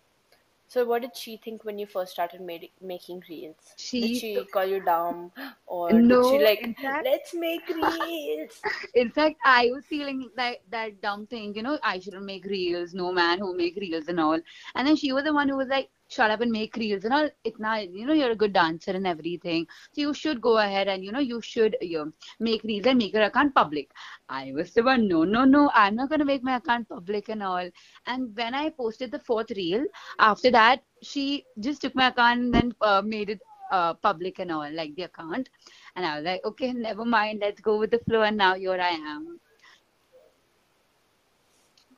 so 0.68 0.86
what 0.86 1.02
did 1.02 1.16
she 1.16 1.38
think 1.38 1.64
when 1.64 1.80
you 1.80 1.86
first 1.86 2.14
started 2.14 2.42
made, 2.42 2.70
making 2.82 3.24
reels? 3.30 3.76
Did 4.00 4.14
She 4.16 4.16
she 4.16 4.46
call 4.46 4.66
you 4.66 4.80
dumb, 4.80 5.32
or 5.68 6.02
did 6.02 6.26
she 6.26 6.40
like, 6.40 6.70
fact 6.82 7.04
let's 7.04 7.34
make 7.34 7.68
reels? 7.70 8.64
In 8.94 9.10
fact, 9.12 9.36
I 9.44 9.70
was 9.72 9.86
feeling 9.86 10.30
that 10.36 10.58
that 10.72 11.02
dumb 11.02 11.28
thing, 11.28 11.54
you 11.56 11.64
know, 11.64 11.80
I 11.84 12.00
shouldn't 12.00 12.26
make 12.26 12.46
reels, 12.46 12.94
no 12.94 13.12
man 13.12 13.40
who 13.40 13.56
make 13.56 13.76
reels 13.78 14.08
and 14.08 14.20
all. 14.20 14.40
And 14.76 14.88
then 14.88 14.96
she 14.96 15.12
was 15.12 15.24
the 15.24 15.34
one 15.34 15.50
who 15.50 15.58
was 15.58 15.68
like, 15.70 15.90
shut 16.08 16.30
up 16.32 16.42
and 16.42 16.52
make 16.52 16.76
reels 16.76 17.04
and 17.06 17.14
all. 17.14 17.30
It's 17.44 17.60
not, 17.60 17.90
you 17.92 18.06
know, 18.06 18.14
you're 18.14 18.32
a 18.32 18.36
good 18.36 18.54
dancer 18.54 18.92
and 18.92 19.06
everything. 19.08 19.68
So 19.94 20.02
you 20.02 20.14
should 20.14 20.42
go 20.42 20.58
ahead 20.58 20.88
and, 20.88 21.04
you 21.04 21.12
know, 21.12 21.20
you 21.20 21.42
should 21.42 21.76
you 21.82 21.98
know, 22.06 22.12
make 22.40 22.64
reels 22.64 22.86
and 22.88 22.98
make 22.98 23.14
your 23.14 23.24
account 23.24 23.54
public. 23.56 23.92
I 24.30 24.52
was 24.54 24.74
the 24.74 24.84
one, 24.84 25.08
no, 25.08 25.24
no, 25.24 25.44
no, 25.46 25.70
I'm 25.74 25.96
not 25.96 26.10
gonna 26.10 26.26
make 26.26 26.44
my 26.44 26.56
account 26.58 26.90
public 26.90 27.30
and 27.30 27.44
all. 27.44 27.70
And 28.06 28.36
when 28.36 28.54
I 28.54 28.70
posted 28.70 29.12
the 29.12 29.20
fourth 29.20 29.52
reel, 29.52 29.86
after 30.20 30.52
that, 30.52 30.84
she 31.02 31.46
just 31.60 31.82
took 31.82 31.96
my 31.96 32.08
account 32.08 32.42
and 32.42 32.54
then 32.54 32.74
uh, 32.82 33.02
made 33.04 33.30
it 33.30 33.42
uh, 33.72 33.94
public 33.94 34.40
and 34.40 34.52
all, 34.52 34.70
like 34.72 34.96
the 34.96 35.04
account. 35.04 35.50
And 35.96 36.06
I 36.06 36.16
was 36.18 36.26
like, 36.26 36.42
okay, 36.46 36.74
never 36.74 37.06
mind, 37.06 37.40
let's 37.42 37.62
go 37.62 37.78
with 37.80 37.92
the 37.92 38.00
flow. 38.00 38.22
And 38.24 38.38
now 38.38 38.56
here 38.56 38.80
I 38.80 38.90
am. 38.90 39.40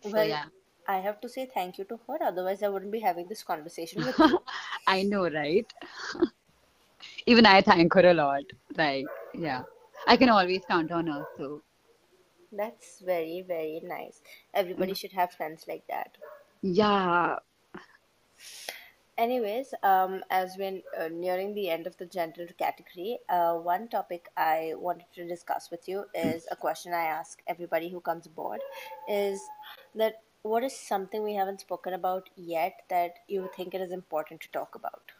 So 0.01 0.21
Well, 0.21 0.21
yeah, 0.21 0.45
I 0.87 0.97
have 0.97 1.21
to 1.21 1.29
say 1.29 1.45
thank 1.45 1.77
you 1.77 1.85
to 1.85 1.99
her, 2.07 2.17
otherwise, 2.23 2.63
I 2.63 2.69
wouldn't 2.69 2.91
be 2.91 2.99
having 3.01 3.27
this 3.27 3.43
conversation 3.43 4.03
with 4.03 4.19
you. 4.23 4.39
I 4.87 5.03
know, 5.03 5.29
right? 5.29 5.71
Even 7.25 7.45
I 7.45 7.61
thank 7.61 7.93
her 7.93 8.09
a 8.09 8.13
lot. 8.13 8.43
Like, 8.77 9.05
yeah, 9.33 9.63
I 10.07 10.17
can 10.17 10.29
always 10.29 10.63
count 10.65 10.91
on 10.91 11.07
her. 11.07 11.25
So, 11.37 11.63
That's 12.51 12.99
very, 13.01 13.41
very 13.41 13.81
nice. 13.83 14.21
Everybody 14.53 14.93
should 14.95 15.11
have 15.13 15.33
friends 15.33 15.67
like 15.67 15.85
that. 15.87 16.17
yeah. 16.61 17.37
Anyways, 19.17 19.73
um, 19.83 20.23
as 20.29 20.57
we're 20.57 20.81
uh, 20.99 21.07
nearing 21.09 21.53
the 21.53 21.69
end 21.69 21.87
of 21.87 21.95
the 21.97 22.05
general 22.05 22.47
category, 22.57 23.19
uh, 23.29 23.55
one 23.55 23.87
topic 23.87 24.27
I 24.35 24.73
wanted 24.75 25.05
to 25.15 25.25
discuss 25.27 25.71
with 25.71 25.87
you 25.87 26.05
is 26.13 26.45
a 26.51 26.55
question 26.57 26.93
I 26.93 27.03
ask 27.05 27.41
everybody 27.47 27.89
who 27.89 28.01
comes 28.01 28.25
aboard 28.25 28.59
is 29.07 29.39
that 29.95 30.21
what 30.45 30.63
is 30.63 30.75
something 30.77 31.23
we 31.23 31.33
haven't 31.35 31.61
spoken 31.61 31.93
about 31.93 32.29
yet 32.35 32.83
that 32.89 33.19
you 33.27 33.47
think 33.47 33.73
it 33.73 33.81
is 33.81 33.91
important 33.91 34.41
to 34.41 34.51
talk 34.51 34.75
about? 34.75 35.11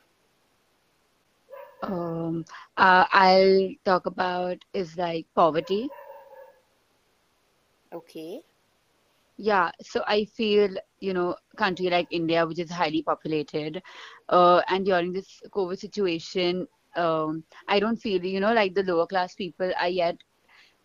Um, 1.81 2.45
uh, 2.77 3.05
I'll 3.11 3.69
talk 3.85 4.05
about 4.05 4.63
is 4.73 4.97
like 4.97 5.27
poverty. 5.35 5.93
Okay. 7.93 8.43
Yeah, 9.37 9.71
so 9.81 10.03
I 10.07 10.25
feel, 10.25 10.69
you 10.99 11.13
know, 11.13 11.35
country 11.57 11.89
like 11.89 12.07
India, 12.11 12.45
which 12.45 12.59
is 12.59 12.71
highly 12.71 13.03
populated, 13.03 13.81
uh, 14.29 14.61
and 14.69 14.85
during 14.85 15.11
this 15.13 15.41
COVID 15.51 15.77
situation, 15.79 16.67
um, 16.95 17.43
I 17.67 17.79
don't 17.79 17.97
feel, 17.97 18.23
you 18.23 18.39
know, 18.39 18.53
like 18.53 18.73
the 18.75 18.83
lower 18.83 19.07
class 19.07 19.35
people 19.35 19.71
are 19.79 19.89
yet 19.89 20.17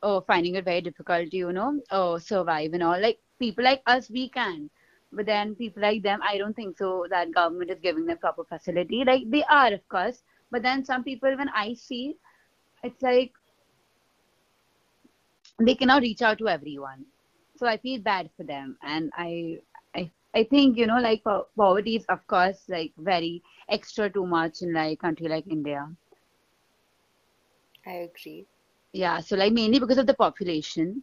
uh, 0.02 0.20
finding 0.22 0.54
it 0.56 0.64
very 0.64 0.80
difficult 0.82 1.30
to, 1.30 1.36
you 1.36 1.52
know, 1.52 1.80
uh, 1.90 2.18
survive 2.18 2.72
and 2.74 2.82
all. 2.82 3.00
Like 3.00 3.18
people 3.40 3.64
like 3.64 3.82
us, 3.86 4.10
we 4.10 4.28
can, 4.30 4.70
but 5.12 5.26
then 5.26 5.56
people 5.56 5.82
like 5.82 6.02
them, 6.02 6.20
I 6.22 6.38
don't 6.38 6.54
think 6.56 6.78
so 6.78 7.06
that 7.10 7.32
government 7.34 7.70
is 7.72 7.80
giving 7.80 8.06
them 8.06 8.18
proper 8.18 8.44
facility. 8.44 9.04
Like 9.04 9.30
they 9.30 9.44
are, 9.44 9.72
of 9.74 9.88
course, 9.88 10.22
but 10.52 10.62
then 10.62 10.84
some 10.84 11.04
people, 11.04 11.36
when 11.36 11.50
I 11.50 11.74
see, 11.74 12.16
it's 12.84 13.02
like 13.02 13.32
they 15.60 15.74
cannot 15.74 16.02
reach 16.02 16.22
out 16.22 16.38
to 16.38 16.48
everyone 16.48 17.06
so 17.56 17.66
I 17.66 17.76
feel 17.78 18.00
bad 18.00 18.30
for 18.36 18.44
them, 18.44 18.78
and 18.82 19.10
I, 19.16 19.60
I, 19.94 20.10
I 20.34 20.44
think 20.44 20.76
you 20.78 20.86
know, 20.86 20.98
like 21.00 21.24
po- 21.24 21.48
poverty 21.56 21.96
is 21.96 22.04
of 22.06 22.26
course 22.26 22.68
like 22.68 22.92
very 22.98 23.42
extra 23.68 24.10
too 24.10 24.26
much 24.26 24.62
in 24.62 24.72
like 24.74 25.00
country 25.00 25.28
like 25.28 25.46
India. 25.48 25.88
I 27.86 27.92
agree. 27.92 28.46
Yeah, 28.92 29.20
so 29.20 29.36
like 29.36 29.52
mainly 29.52 29.78
because 29.80 29.98
of 29.98 30.06
the 30.06 30.14
population. 30.14 31.02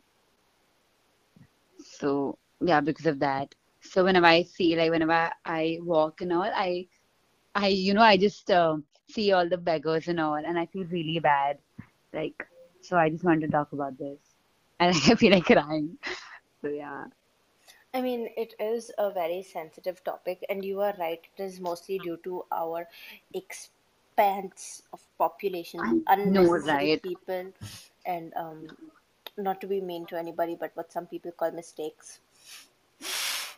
So 2.00 2.38
yeah, 2.62 2.82
because 2.82 3.06
of 3.06 3.20
that. 3.20 3.56
So 3.82 4.04
whenever 4.04 4.28
I 4.28 4.44
see 4.44 4.76
like 4.76 4.92
whenever 4.92 5.32
I 5.46 5.80
walk 5.82 6.22
and 6.22 6.34
all, 6.34 6.44
I, 6.54 6.88
I 7.56 7.68
you 7.68 7.94
know 7.94 8.02
I 8.02 8.18
just 8.18 8.50
uh, 8.52 8.78
see 9.10 9.32
all 9.32 9.48
the 9.50 9.58
beggars 9.58 10.08
and 10.08 10.20
all, 10.20 10.36
and 10.36 10.58
I 10.58 10.66
feel 10.68 10.86
really 10.86 11.20
bad. 11.20 11.58
Like 12.14 12.36
so, 12.82 12.98
I 12.98 13.10
just 13.10 13.24
wanted 13.24 13.42
to 13.48 13.52
talk 13.52 13.74
about 13.74 13.98
this, 13.98 14.20
and 14.80 14.96
I 14.96 15.16
feel 15.16 15.32
like 15.32 15.46
crying. 15.46 15.98
So 16.62 16.70
yeah. 16.70 17.06
I 17.94 18.02
mean, 18.02 18.30
it 18.38 18.54
is 18.60 18.92
a 18.98 19.12
very 19.12 19.42
sensitive 19.44 20.04
topic, 20.04 20.46
and 20.50 20.64
you 20.64 20.82
are 20.82 20.94
right. 21.00 21.22
It 21.38 21.42
is 21.44 21.60
mostly 21.60 22.00
due 22.00 22.18
to 22.24 22.46
our 22.52 22.88
expanse 23.34 24.84
of 24.94 25.08
population, 25.18 25.88
know, 26.24 26.44
unnecessary 26.46 26.94
right? 26.94 27.02
people, 27.02 27.54
and 28.06 28.34
um, 28.36 28.68
not 29.38 29.62
to 29.62 29.68
be 29.68 29.82
mean 29.82 30.06
to 30.08 30.18
anybody, 30.18 30.56
but 30.60 30.72
what 30.76 30.92
some 30.92 31.08
people 31.08 31.32
call 31.32 31.52
mistakes. 31.52 32.20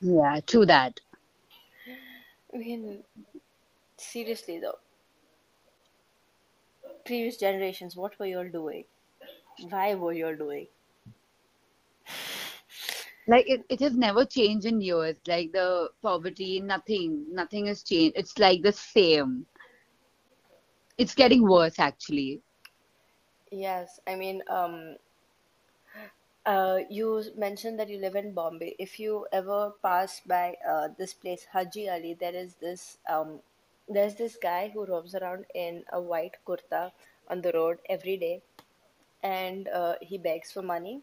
Yeah, 0.01 0.39
true 0.45 0.65
that. 0.65 0.99
I 2.53 2.57
mean, 2.57 3.03
seriously 3.97 4.59
though, 4.59 4.79
previous 7.05 7.37
generations, 7.37 7.95
what 7.95 8.17
were 8.19 8.25
you 8.25 8.39
all 8.39 8.49
doing? 8.49 8.85
Why 9.69 9.95
were 9.95 10.13
you 10.13 10.27
all 10.27 10.35
doing? 10.35 10.67
Like 13.27 13.47
it, 13.49 13.63
it 13.69 13.79
has 13.81 13.95
never 13.95 14.25
changed 14.25 14.65
in 14.65 14.81
years. 14.81 15.17
Like 15.27 15.51
the 15.51 15.89
poverty, 16.01 16.59
nothing, 16.61 17.25
nothing 17.31 17.67
has 17.67 17.83
changed. 17.83 18.17
It's 18.17 18.37
like 18.39 18.63
the 18.63 18.71
same. 18.71 19.45
It's 20.97 21.15
getting 21.15 21.47
worse 21.47 21.79
actually. 21.79 22.41
Yes, 23.51 23.99
I 24.07 24.15
mean, 24.15 24.41
um, 24.49 24.95
Uh, 26.45 26.79
you 26.89 27.23
mentioned 27.37 27.79
that 27.79 27.89
you 27.89 27.97
live 27.99 28.15
in 28.15 28.33
Bombay. 28.33 28.75
If 28.79 28.99
you 28.99 29.27
ever 29.31 29.71
pass 29.83 30.21
by 30.25 30.55
uh, 30.67 30.87
this 30.97 31.13
place, 31.13 31.45
Haji 31.51 31.89
Ali, 31.89 32.13
there 32.19 32.35
is 32.35 32.55
this 32.55 32.97
um, 33.09 33.39
there's 33.87 34.15
this 34.15 34.37
guy 34.41 34.69
who 34.73 34.85
roams 34.85 35.15
around 35.15 35.45
in 35.53 35.83
a 35.91 36.01
white 36.01 36.37
kurta 36.47 36.91
on 37.29 37.41
the 37.41 37.51
road 37.53 37.79
every 37.89 38.17
day, 38.17 38.41
and 39.23 39.67
uh, 39.69 39.95
he 40.01 40.17
begs 40.17 40.51
for 40.51 40.61
money, 40.63 41.01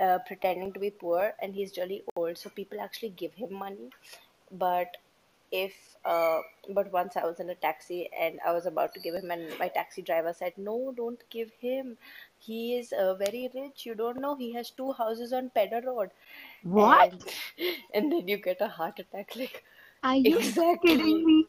uh, 0.00 0.18
pretending 0.26 0.72
to 0.72 0.80
be 0.80 0.90
poor, 0.90 1.34
and 1.40 1.54
he's 1.54 1.76
really 1.76 2.02
old, 2.16 2.38
so 2.38 2.50
people 2.50 2.80
actually 2.80 3.10
give 3.10 3.34
him 3.34 3.52
money. 3.54 3.90
But 4.50 4.96
if 5.52 5.74
uh, 6.04 6.40
but 6.70 6.92
once 6.92 7.16
I 7.16 7.24
was 7.24 7.40
in 7.40 7.50
a 7.50 7.54
taxi 7.54 8.08
and 8.18 8.40
I 8.46 8.52
was 8.52 8.66
about 8.66 8.94
to 8.94 9.00
give 9.00 9.14
him, 9.14 9.30
and 9.30 9.48
my 9.58 9.68
taxi 9.68 10.02
driver 10.02 10.32
said, 10.32 10.54
"No, 10.58 10.92
don't 10.96 11.22
give 11.30 11.52
him 11.60 11.98
he 12.44 12.74
is 12.76 12.92
uh, 12.92 13.14
very 13.14 13.50
rich. 13.54 13.86
You 13.86 13.94
don't 13.94 14.20
know 14.20 14.34
he 14.36 14.52
has 14.54 14.70
two 14.70 14.92
houses 14.92 15.32
on 15.32 15.50
pedder 15.50 15.82
road. 15.86 16.10
What? 16.62 17.12
And, 17.12 17.24
and, 17.94 18.12
then 18.12 18.28
you 18.28 18.36
get 18.36 18.60
a 18.60 18.68
heart 18.68 18.98
attack 18.98 19.36
like 19.36 19.64
are 20.02 20.16
you 20.16 20.38
exactly. 20.38 20.96
kidding 20.96 21.24
me? 21.24 21.46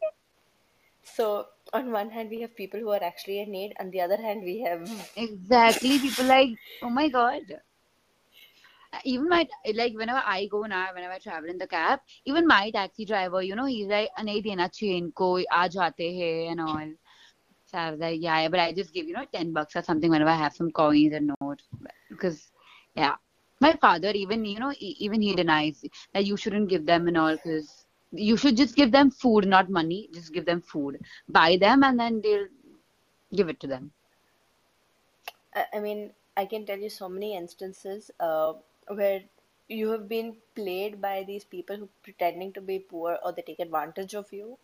So 1.02 1.46
on 1.72 1.90
one 1.90 2.10
hand 2.10 2.30
we 2.30 2.40
have 2.42 2.56
people 2.56 2.80
who 2.80 2.90
are 2.90 3.02
actually 3.02 3.40
in 3.40 3.50
need. 3.50 3.74
And 3.78 3.92
the 3.92 4.00
other 4.00 4.16
hand 4.16 4.44
we 4.44 4.60
have 4.60 4.90
exactly. 5.16 5.98
People 5.98 6.26
like 6.26 6.50
oh 6.82 6.90
my 6.90 7.08
god. 7.08 7.42
Even 9.04 9.28
my 9.28 9.48
like 9.74 9.94
whenever 9.94 10.22
I 10.24 10.46
go 10.46 10.62
now, 10.62 10.86
whenever 10.94 11.14
I 11.14 11.18
travel 11.18 11.50
in 11.50 11.58
the 11.58 11.66
cab, 11.66 11.98
even 12.26 12.46
my 12.46 12.70
taxi 12.70 13.04
driver, 13.04 13.42
you 13.42 13.56
know, 13.56 13.64
he's 13.64 13.88
like, 13.88 14.08
"Nahi 14.20 14.40
dena 14.44 14.68
chain 14.68 15.10
ko, 15.10 15.30
aaj 15.52 15.74
aate 15.86 16.06
hai," 16.18 16.52
and 16.52 16.60
all. 16.60 16.92
I 17.74 17.90
was 17.90 18.00
like, 18.00 18.20
yeah, 18.22 18.48
but 18.48 18.60
I 18.60 18.72
just 18.72 18.92
give, 18.92 19.06
you 19.06 19.14
know, 19.14 19.26
10 19.32 19.52
bucks 19.52 19.76
or 19.76 19.82
something 19.82 20.10
whenever 20.10 20.30
I 20.30 20.36
have 20.36 20.54
some 20.54 20.70
coins 20.70 21.12
and 21.12 21.32
notes. 21.40 21.64
Because, 22.08 22.50
yeah. 22.94 23.14
My 23.60 23.74
father, 23.74 24.10
even, 24.10 24.44
you 24.44 24.58
know, 24.58 24.72
even 24.78 25.22
he 25.22 25.34
denies 25.34 25.84
that 26.12 26.26
you 26.26 26.36
shouldn't 26.36 26.68
give 26.68 26.86
them 26.86 27.08
and 27.08 27.16
all 27.16 27.36
because 27.36 27.86
you 28.12 28.36
should 28.36 28.56
just 28.56 28.76
give 28.76 28.92
them 28.92 29.10
food, 29.10 29.46
not 29.46 29.70
money. 29.70 30.08
Just 30.12 30.32
give 30.32 30.44
them 30.44 30.60
food. 30.60 31.00
Buy 31.28 31.56
them 31.56 31.82
and 31.84 31.98
then 31.98 32.20
they'll 32.22 32.48
give 33.34 33.48
it 33.48 33.60
to 33.60 33.66
them. 33.66 33.92
I 35.54 35.64
I 35.74 35.80
mean, 35.80 36.12
I 36.36 36.44
can 36.46 36.66
tell 36.66 36.78
you 36.78 36.90
so 36.90 37.08
many 37.08 37.36
instances 37.36 38.10
uh, 38.20 38.54
where 38.88 39.22
you 39.68 39.90
have 39.90 40.08
been 40.08 40.36
played 40.54 41.00
by 41.00 41.22
these 41.24 41.44
people 41.44 41.76
who 41.76 41.88
pretending 42.02 42.52
to 42.52 42.60
be 42.60 42.78
poor 42.78 43.18
or 43.24 43.32
they 43.32 43.42
take 43.42 43.60
advantage 43.60 44.14
of 44.14 44.32
you. 44.32 44.58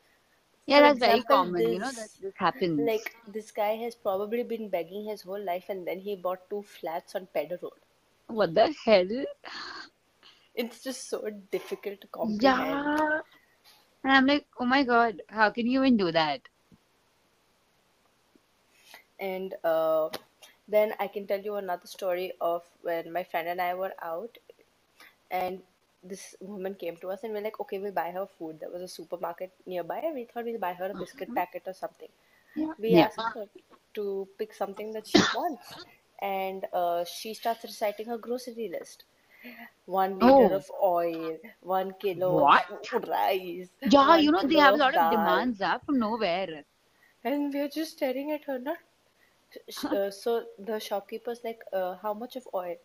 Yeah, 0.67 0.81
that's 0.81 0.99
very 0.99 1.23
common, 1.23 1.69
you 1.69 1.79
know, 1.79 1.93
that 1.93 2.11
this 2.21 2.21
this 2.21 2.35
happens. 2.37 2.79
like 2.79 3.15
this 3.27 3.51
guy 3.51 3.77
has 3.77 3.95
probably 3.95 4.43
been 4.43 4.69
begging 4.69 5.05
his 5.07 5.23
whole 5.23 5.45
life 5.45 5.69
and 5.69 5.87
then 5.87 6.01
he 6.01 6.17
bought 6.17 6.49
two 6.51 6.63
flats 6.63 7.15
on 7.15 7.27
Pedder 7.35 7.59
Road. 7.63 7.81
What 8.29 8.55
the 8.55 8.75
hell? 8.85 9.27
It's 10.55 10.83
just 10.83 11.09
so 11.09 11.29
difficult 11.51 12.01
to 12.03 12.07
comprehend. 12.07 12.41
Yeah. 12.43 13.21
And 14.05 14.13
I'm 14.13 14.27
like, 14.27 14.47
oh 14.59 14.65
my 14.67 14.85
God, 14.85 15.23
how 15.29 15.51
can 15.51 15.67
you 15.67 15.81
even 15.81 15.97
do 15.97 16.13
that? 16.13 16.43
And 19.21 19.55
uh, 19.65 20.09
then 20.69 20.95
I 20.99 21.07
can 21.09 21.27
tell 21.27 21.41
you 21.41 21.57
another 21.57 21.87
story 21.87 22.33
of 22.41 22.63
when 22.83 23.13
my 23.13 23.25
friend 23.25 23.49
and 23.49 23.61
I 23.61 23.75
were 23.75 23.93
out 24.03 24.39
and 25.31 25.63
this 26.03 26.35
woman 26.41 26.75
came 26.75 26.97
to 26.99 27.09
us 27.11 27.23
and 27.25 27.33
we're 27.33 27.43
like, 27.43 27.61
okay, 27.61 27.79
we'll 27.79 27.93
buy 27.93 28.11
her 28.11 28.27
food. 28.27 28.61
There 28.61 28.71
was 28.71 28.83
a 28.83 28.89
supermarket 28.89 29.53
nearby 29.67 29.99
and 30.05 30.15
we 30.15 30.25
thought 30.25 30.45
we'll 30.45 30.59
buy 30.61 30.73
her 30.75 30.91
a 30.91 30.95
biscuit 30.95 31.35
packet 31.35 31.63
or 31.67 31.75
something. 31.75 32.09
Yeah. 32.55 32.75
We 32.79 32.97
Yeah. 32.97 33.09
asked 33.09 33.29
her 33.35 33.47
to 33.95 34.29
pick 34.39 34.55
something 34.55 34.93
that 34.93 35.07
she 35.07 35.25
wants 35.33 35.77
and 36.21 36.67
uh, 36.73 37.05
she 37.05 37.35
starts 37.35 37.65
reciting 37.65 38.07
her 38.07 38.19
grocery 38.19 38.69
list. 38.73 39.05
One 39.87 40.19
liter 40.19 40.47
Oh, 40.47 40.55
of 40.55 40.71
oil, 40.83 41.39
one 41.63 41.95
kilo 42.01 42.41
what? 42.41 42.65
of 42.93 43.09
rice, 43.09 43.69
Yeah, 43.85 44.17
you 44.17 44.31
know, 44.33 44.45
they 44.45 44.57
have 44.57 44.75
a 44.75 44.79
lot 44.79 44.95
of 44.95 45.09
demands 45.09 45.61
up 45.61 45.85
from 45.87 45.99
nowhere. 45.99 46.65
And 47.25 47.53
we're 47.53 47.69
just 47.69 47.93
staring 47.93 48.31
at 48.31 48.45
her, 48.45 48.59
not 48.59 48.79
uh, 49.93 50.11
so 50.11 50.45
the 50.59 50.79
shopkeeper's 50.79 51.41
like, 51.45 51.61
uh, 51.73 51.97
how 52.03 52.13
much 52.15 52.37
of 52.37 52.47
oil? 52.55 52.77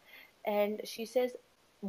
And 0.45 0.81
she 0.85 1.05
says, 1.05 1.35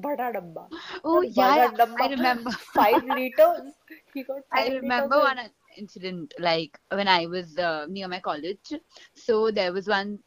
Bada 0.00 0.32
Dabba. 0.32 0.68
Oh, 1.04 1.22
yeah, 1.22 1.56
yeah. 1.56 1.86
I 2.00 2.08
remember. 2.08 2.50
five 2.78 3.02
liters. 3.02 3.72
He 4.14 4.22
got 4.22 4.42
I 4.52 4.68
remember 4.68 5.18
one 5.18 5.38
incident 5.76 6.34
like 6.38 6.78
when 6.90 7.08
I 7.08 7.26
was 7.26 7.58
uh, 7.58 7.86
near 7.88 8.08
my 8.08 8.20
college. 8.20 8.72
So 9.14 9.50
there 9.50 9.72
was 9.72 9.86
one. 9.88 10.18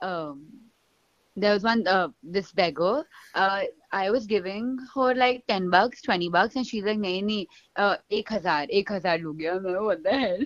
Um, 0.00 0.48
there 1.36 1.52
was 1.54 1.62
one 1.62 1.86
uh, 1.86 2.08
this 2.22 2.52
beggar 2.52 3.04
uh, 3.34 3.62
i 3.92 4.10
was 4.10 4.26
giving 4.26 4.76
her 4.94 5.14
like 5.14 5.44
10 5.48 5.70
bucks 5.70 6.02
20 6.02 6.28
bucks 6.28 6.56
and 6.56 6.66
she's 6.66 6.84
like 6.84 6.98
nahi 6.98 7.22
nahi 7.22 7.46
uh, 7.76 7.96
1000 8.10 8.68
1000 8.70 9.24
lo 9.24 9.32
gaya 9.32 9.54
like, 9.54 9.80
what 9.80 10.02
the 10.02 10.10
hell 10.10 10.44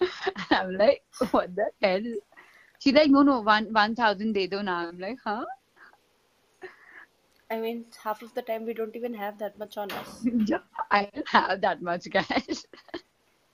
i'm 0.50 0.76
like 0.76 1.02
what 1.30 1.54
the 1.54 1.66
hell 1.80 2.02
she's 2.80 2.94
like 2.94 3.10
no 3.10 3.22
no 3.22 3.40
1000 3.40 4.32
de 4.32 4.46
do 4.48 4.62
na 4.62 4.88
i'm 4.88 4.98
like 4.98 5.18
huh 5.24 5.44
I 7.52 7.60
mean, 7.60 7.84
half 8.02 8.22
of 8.22 8.32
the 8.32 8.40
time 8.40 8.64
we 8.64 8.72
don't 8.72 8.96
even 8.96 9.12
have 9.12 9.36
that 9.38 9.58
much 9.58 9.76
on 9.76 9.90
us. 9.92 10.24
yeah, 10.46 10.60
I 10.90 11.06
don't 11.14 11.28
have 11.28 11.60
that 11.60 11.82
much 11.82 12.10
cash. 12.10 12.62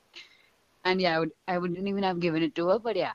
and 0.85 1.01
yeah, 1.01 1.17
I 1.17 1.19
would 1.19 1.33
I 1.49 1.59
wouldn't 1.59 1.89
even 1.89 2.05
have 2.05 2.21
given 2.21 2.45
it 2.45 2.55
to 2.55 2.69
her, 2.69 2.79
but 2.79 2.95
yeah. 2.95 3.15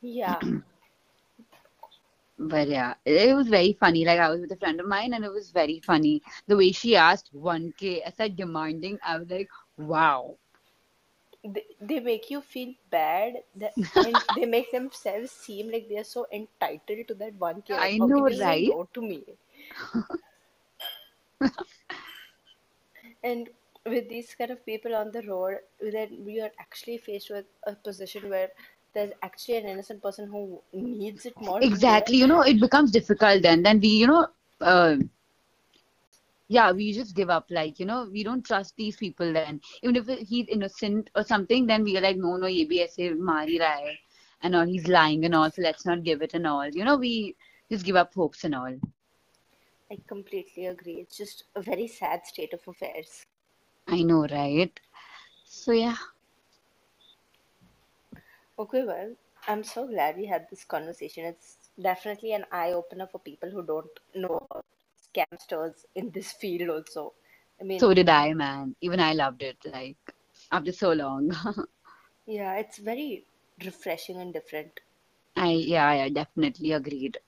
Yeah. 0.00 0.38
But 2.42 2.68
yeah, 2.68 2.94
it 3.04 3.36
was 3.36 3.48
very 3.48 3.76
funny. 3.78 4.04
Like 4.04 4.18
I 4.20 4.30
was 4.30 4.40
with 4.40 4.52
a 4.52 4.56
friend 4.56 4.80
of 4.80 4.86
mine, 4.86 5.12
and 5.12 5.24
it 5.24 5.32
was 5.32 5.50
very 5.50 5.80
funny. 5.80 6.22
The 6.46 6.56
way 6.56 6.70
she 6.72 6.96
asked 6.96 7.34
1K, 7.34 8.02
I 8.06 8.10
said 8.10 8.36
demanding. 8.36 8.98
I 9.04 9.18
was 9.18 9.28
like, 9.28 9.48
wow. 9.76 10.36
They, 11.44 11.64
they 11.80 12.00
make 12.00 12.30
you 12.30 12.40
feel 12.40 12.74
bad 12.90 13.42
that, 13.56 13.74
and 14.04 14.22
they 14.30 14.44
make 14.46 14.70
themselves 14.72 15.30
seem 15.30 15.70
like 15.70 15.88
they 15.88 15.98
are 15.98 16.04
so 16.04 16.26
entitled 16.32 17.08
to 17.08 17.14
that 17.14 17.38
1K. 17.38 17.78
Like, 17.78 17.94
I 17.94 17.98
know, 17.98 18.08
can 18.08 18.26
you 18.26 18.30
say 18.30 18.44
right? 18.44 18.68
to 18.94 19.02
me? 19.02 19.24
And 23.22 23.48
with 23.86 24.08
these 24.08 24.34
kind 24.34 24.50
of 24.50 24.64
people 24.66 24.94
on 24.94 25.10
the 25.12 25.22
road, 25.22 25.58
then 25.80 26.22
we 26.24 26.40
are 26.40 26.50
actually 26.60 26.98
faced 26.98 27.30
with 27.30 27.46
a 27.66 27.74
position 27.74 28.28
where 28.28 28.48
there's 28.94 29.12
actually 29.22 29.58
an 29.58 29.66
innocent 29.66 30.02
person 30.02 30.28
who 30.28 30.60
needs 30.72 31.26
it 31.26 31.34
more 31.40 31.60
than 31.60 31.60
they 31.60 31.74
are. 31.74 31.74
Exactly. 31.74 32.16
You 32.16 32.26
know, 32.26 32.42
it 32.42 32.60
becomes 32.60 32.90
difficult 32.90 33.42
then. 33.42 33.62
Then 33.62 33.80
we, 33.80 33.88
you 33.88 34.06
know, 34.06 34.26
uh, 34.60 34.96
yeah, 36.50 36.72
we 36.72 36.92
just 36.92 37.14
give 37.14 37.30
up. 37.30 37.46
Like, 37.48 37.78
you 37.78 37.86
know, 37.86 38.08
we 38.10 38.24
don't 38.24 38.44
trust 38.44 38.74
these 38.76 38.96
people 38.96 39.32
then. 39.32 39.60
Even 39.84 39.94
if 39.94 40.28
he's 40.28 40.48
innocent 40.48 41.08
or 41.14 41.22
something, 41.22 41.64
then 41.64 41.84
we 41.84 41.96
are 41.96 42.00
like, 42.00 42.16
no, 42.16 42.36
no, 42.36 42.48
ye 42.48 42.66
bhi 42.70 42.80
aise 42.84 43.12
maar 43.28 43.44
raha 43.46 43.74
hai. 43.82 43.98
And 44.42 44.56
all, 44.56 44.66
he's 44.66 44.88
lying 44.88 45.24
and 45.24 45.34
all, 45.34 45.48
so 45.48 45.62
let's 45.62 45.86
not 45.86 46.02
give 46.02 46.22
it 46.22 46.34
and 46.34 46.48
all. 46.48 46.68
You 46.68 46.84
know, 46.84 46.96
we 46.96 47.36
just 47.70 47.84
give 47.84 47.94
up 47.94 48.12
hopes 48.14 48.42
and 48.42 48.56
all. 48.56 48.74
I 49.92 49.98
completely 50.08 50.66
agree. 50.66 50.94
It's 50.94 51.16
just 51.16 51.44
a 51.54 51.62
very 51.62 51.86
sad 51.86 52.26
state 52.26 52.52
of 52.52 52.66
affairs. 52.66 53.24
I 53.86 54.02
know, 54.02 54.26
right? 54.26 54.80
So 55.44 55.70
yeah. 55.70 55.96
Okay, 58.58 58.82
well, 58.82 59.14
I'm 59.46 59.62
so 59.62 59.86
glad 59.86 60.16
we 60.16 60.26
had 60.26 60.50
this 60.50 60.64
conversation. 60.64 61.26
It's 61.26 61.70
definitely 61.80 62.32
an 62.32 62.44
eye 62.50 62.72
opener 62.72 63.06
for 63.06 63.20
people 63.20 63.50
who 63.50 63.62
don't 63.62 64.04
know 64.16 64.48
scamsters 65.14 65.84
in 65.94 66.10
this 66.10 66.32
field 66.32 66.70
also. 66.70 67.12
I 67.60 67.64
mean, 67.64 67.80
So 67.80 67.92
did 67.94 68.08
I, 68.08 68.32
man. 68.32 68.74
Even 68.80 69.00
I 69.00 69.12
loved 69.12 69.42
it, 69.42 69.58
like, 69.64 69.96
after 70.50 70.72
so 70.72 70.92
long. 70.92 71.36
yeah, 72.26 72.56
it's 72.56 72.78
very 72.78 73.24
refreshing 73.64 74.16
and 74.16 74.32
different. 74.32 74.80
I, 75.36 75.50
yeah, 75.50 75.88
I 75.88 76.08
definitely 76.08 76.72
agreed. 76.72 77.18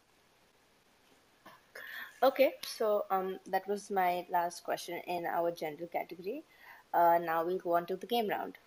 Okay, 2.22 2.54
so 2.64 3.04
um, 3.10 3.40
that 3.46 3.66
was 3.66 3.90
my 3.90 4.26
last 4.30 4.62
question 4.62 5.00
in 5.06 5.26
our 5.26 5.50
general 5.50 5.88
category. 5.88 6.44
Uh, 6.94 7.18
now 7.18 7.44
we'll 7.44 7.58
go 7.58 7.74
on 7.76 7.86
to 7.86 7.96
the 7.96 8.06
game 8.06 8.28
round. 8.28 8.58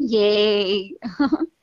Yay! 0.00 0.96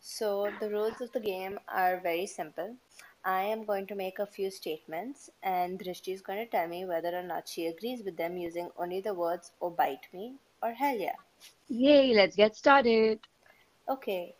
So 0.00 0.52
the 0.60 0.70
rules 0.70 1.00
of 1.00 1.10
the 1.10 1.20
game 1.20 1.58
are 1.68 1.98
very 1.98 2.26
simple. 2.26 2.76
I 3.24 3.42
am 3.42 3.64
going 3.64 3.88
to 3.88 3.96
make 3.96 4.20
a 4.20 4.26
few 4.26 4.50
statements, 4.52 5.30
and 5.42 5.80
Drishti 5.80 6.14
is 6.14 6.22
going 6.22 6.38
to 6.38 6.46
tell 6.46 6.68
me 6.68 6.84
whether 6.84 7.16
or 7.18 7.22
not 7.24 7.48
she 7.48 7.66
agrees 7.66 8.04
with 8.04 8.16
them 8.16 8.36
using 8.36 8.70
only 8.76 9.00
the 9.00 9.14
words 9.14 9.52
"oh 9.60 9.70
bite 9.70 10.06
me" 10.12 10.36
or 10.62 10.74
"hell 10.74 10.96
yeah." 10.96 11.16
Yay, 11.68 12.14
let's 12.14 12.36
get 12.36 12.56
started. 12.56 13.20
Okay. 13.88 14.36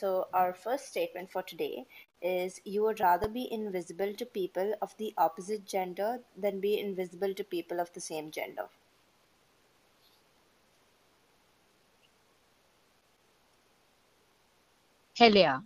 So 0.00 0.28
our 0.32 0.54
first 0.54 0.86
statement 0.86 1.30
for 1.30 1.42
today 1.42 1.86
is 2.22 2.60
you 2.64 2.82
would 2.82 3.00
rather 3.00 3.28
be 3.28 3.52
invisible 3.52 4.14
to 4.14 4.26
people 4.26 4.74
of 4.80 4.96
the 4.96 5.14
opposite 5.18 5.64
gender 5.66 6.24
than 6.36 6.60
be 6.60 6.78
invisible 6.78 7.34
to 7.34 7.44
people 7.44 7.78
of 7.80 7.92
the 7.92 8.00
same 8.00 8.30
gender. 8.30 8.70
Hell 15.16 15.36
yeah. 15.36 15.60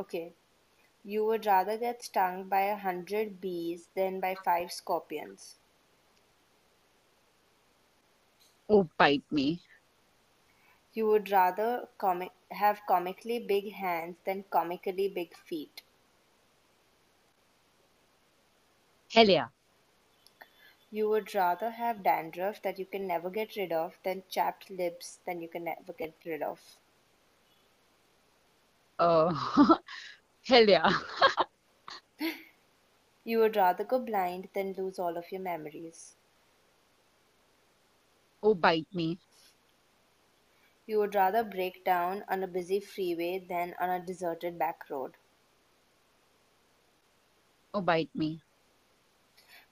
Okay. 0.00 0.34
You 1.04 1.24
would 1.26 1.46
rather 1.46 1.78
get 1.78 2.02
stung 2.02 2.48
by 2.48 2.62
a 2.62 2.76
hundred 2.76 3.40
bees 3.40 3.88
than 3.94 4.20
by 4.20 4.34
five 4.34 4.72
scorpions. 4.72 5.58
Oh, 8.70 8.88
bite 8.96 9.30
me. 9.30 9.60
You 10.92 11.06
would 11.08 11.30
rather 11.30 11.88
comic 11.98 12.32
have 12.50 12.86
comically 12.86 13.38
big 13.40 13.72
hands 13.72 14.18
than 14.24 14.44
comically 14.44 15.08
big 15.08 15.36
feet. 15.36 15.82
Hell 19.12 19.28
yeah. 19.28 19.48
You 20.90 21.08
would 21.08 21.34
rather 21.34 21.70
have 21.70 22.02
dandruff 22.02 22.60
that 22.62 22.78
you 22.78 22.84
can 22.84 23.06
never 23.06 23.30
get 23.30 23.56
rid 23.56 23.72
of 23.72 23.98
than 24.02 24.24
chapped 24.28 24.70
lips 24.70 25.20
that 25.24 25.40
you 25.40 25.48
can 25.48 25.64
never 25.64 25.92
get 25.92 26.14
rid 26.24 26.42
of. 26.42 26.78
Oh, 28.98 29.78
hell 30.46 30.68
yeah. 30.68 30.90
You 33.24 33.38
would 33.38 33.56
rather 33.56 33.82
go 33.84 33.98
blind 33.98 34.50
than 34.52 34.74
lose 34.74 34.98
all 34.98 35.16
of 35.16 35.32
your 35.32 35.40
memories. 35.40 36.16
Oh, 38.42 38.54
bite 38.54 38.88
me. 38.92 39.18
You 40.90 40.98
would 40.98 41.14
rather 41.14 41.44
break 41.44 41.84
down 41.84 42.24
on 42.28 42.42
a 42.42 42.48
busy 42.48 42.80
freeway 42.80 43.38
than 43.38 43.76
on 43.78 43.90
a 43.90 44.04
deserted 44.04 44.58
back 44.58 44.90
road. 44.90 45.16
Oh, 47.74 47.80
bite 47.80 48.14
me. 48.14 48.42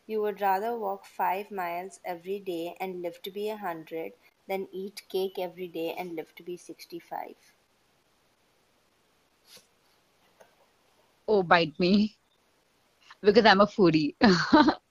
You 0.07 0.22
would 0.22 0.40
rather 0.40 0.76
walk 0.76 1.04
five 1.04 1.52
miles 1.52 2.00
every 2.04 2.40
day 2.40 2.76
and 2.81 3.00
live 3.00 3.22
to 3.22 3.31
be 3.31 3.48
a 3.48 3.57
hundred 3.57 4.14
than 4.48 4.68
eat 4.72 5.02
cake 5.09 5.38
every 5.38 5.68
day 5.68 5.94
and 5.94 6.16
live 6.16 6.35
to 6.35 6.42
be 6.42 6.57
65. 6.57 7.54
Oh, 11.28 11.42
bite 11.44 11.78
me. 11.78 12.18
Because 13.22 13.44
I'm 13.46 13.61
a 13.61 13.66
foodie. 13.66 14.16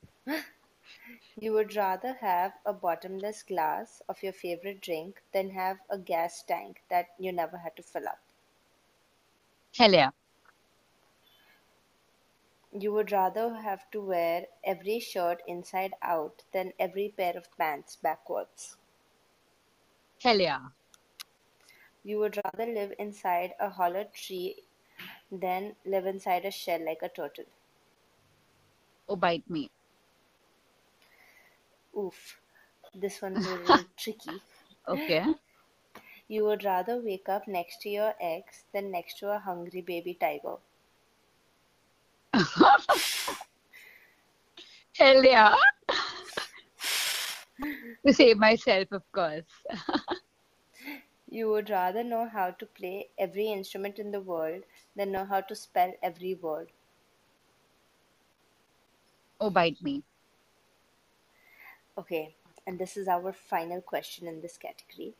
You 1.37 1.53
would 1.53 1.73
rather 1.73 2.15
have 2.15 2.59
a 2.65 2.73
bottomless 2.73 3.41
glass 3.41 4.01
of 4.09 4.23
your 4.23 4.33
favorite 4.33 4.81
drink 4.81 5.23
than 5.31 5.51
have 5.51 5.79
a 5.89 5.97
gas 5.97 6.43
tank 6.43 6.83
that 6.89 7.15
you 7.17 7.31
never 7.31 7.59
had 7.59 7.77
to 7.77 7.83
fill 7.83 8.09
up. 8.09 8.19
Hell 9.77 9.93
yeah. 9.93 10.11
You 12.71 12.93
would 12.93 13.11
rather 13.11 13.55
have 13.55 13.91
to 13.91 13.99
wear 13.99 14.47
every 14.63 15.01
shirt 15.01 15.43
inside 15.45 15.95
out 16.01 16.45
than 16.53 16.71
every 16.79 17.09
pair 17.09 17.35
of 17.35 17.53
pants 17.57 17.97
backwards. 17.97 18.77
Hell 20.21 20.39
yeah. 20.41 20.69
You 22.03 22.17
would 22.17 22.37
rather 22.43 22.65
live 22.65 22.95
inside 22.97 23.53
a 23.59 23.69
hollow 23.69 24.05
tree 24.05 24.63
than 25.31 25.75
live 25.85 26.07
inside 26.07 26.45
a 26.45 26.51
shell 26.51 26.83
like 26.85 27.03
a 27.03 27.09
turtle. 27.09 27.45
Oh, 29.07 29.15
bite 29.17 29.49
me. 29.49 29.69
Oof, 31.97 32.39
this 32.93 33.21
one's 33.21 33.45
a 33.47 33.55
little 33.57 33.85
tricky. 33.97 34.41
Okay. 34.87 35.25
You 36.27 36.45
would 36.45 36.63
rather 36.63 37.01
wake 37.01 37.27
up 37.27 37.47
next 37.47 37.81
to 37.81 37.89
your 37.89 38.13
ex 38.21 38.65
than 38.73 38.91
next 38.91 39.17
to 39.19 39.31
a 39.31 39.39
hungry 39.39 39.81
baby 39.81 40.13
tiger. 40.13 40.57
Hell 44.97 45.23
yeah. 45.23 45.55
To 48.05 48.13
save 48.13 48.37
myself, 48.37 48.91
of 48.91 49.03
course. 49.11 49.45
You 51.29 51.49
would 51.49 51.69
rather 51.69 52.03
know 52.03 52.27
how 52.27 52.51
to 52.51 52.65
play 52.65 53.09
every 53.17 53.47
instrument 53.47 53.99
in 53.99 54.11
the 54.11 54.21
world 54.21 54.63
than 54.95 55.11
know 55.11 55.25
how 55.25 55.41
to 55.41 55.55
spell 55.55 55.93
every 56.01 56.35
word. 56.35 56.71
Oh, 59.39 59.49
bite 59.49 59.81
me. 59.81 60.03
Okay, 61.97 62.35
and 62.65 62.79
this 62.79 62.95
is 62.95 63.07
our 63.07 63.33
final 63.33 63.81
question 63.81 64.27
in 64.27 64.41
this 64.41 64.57
category. 64.57 65.15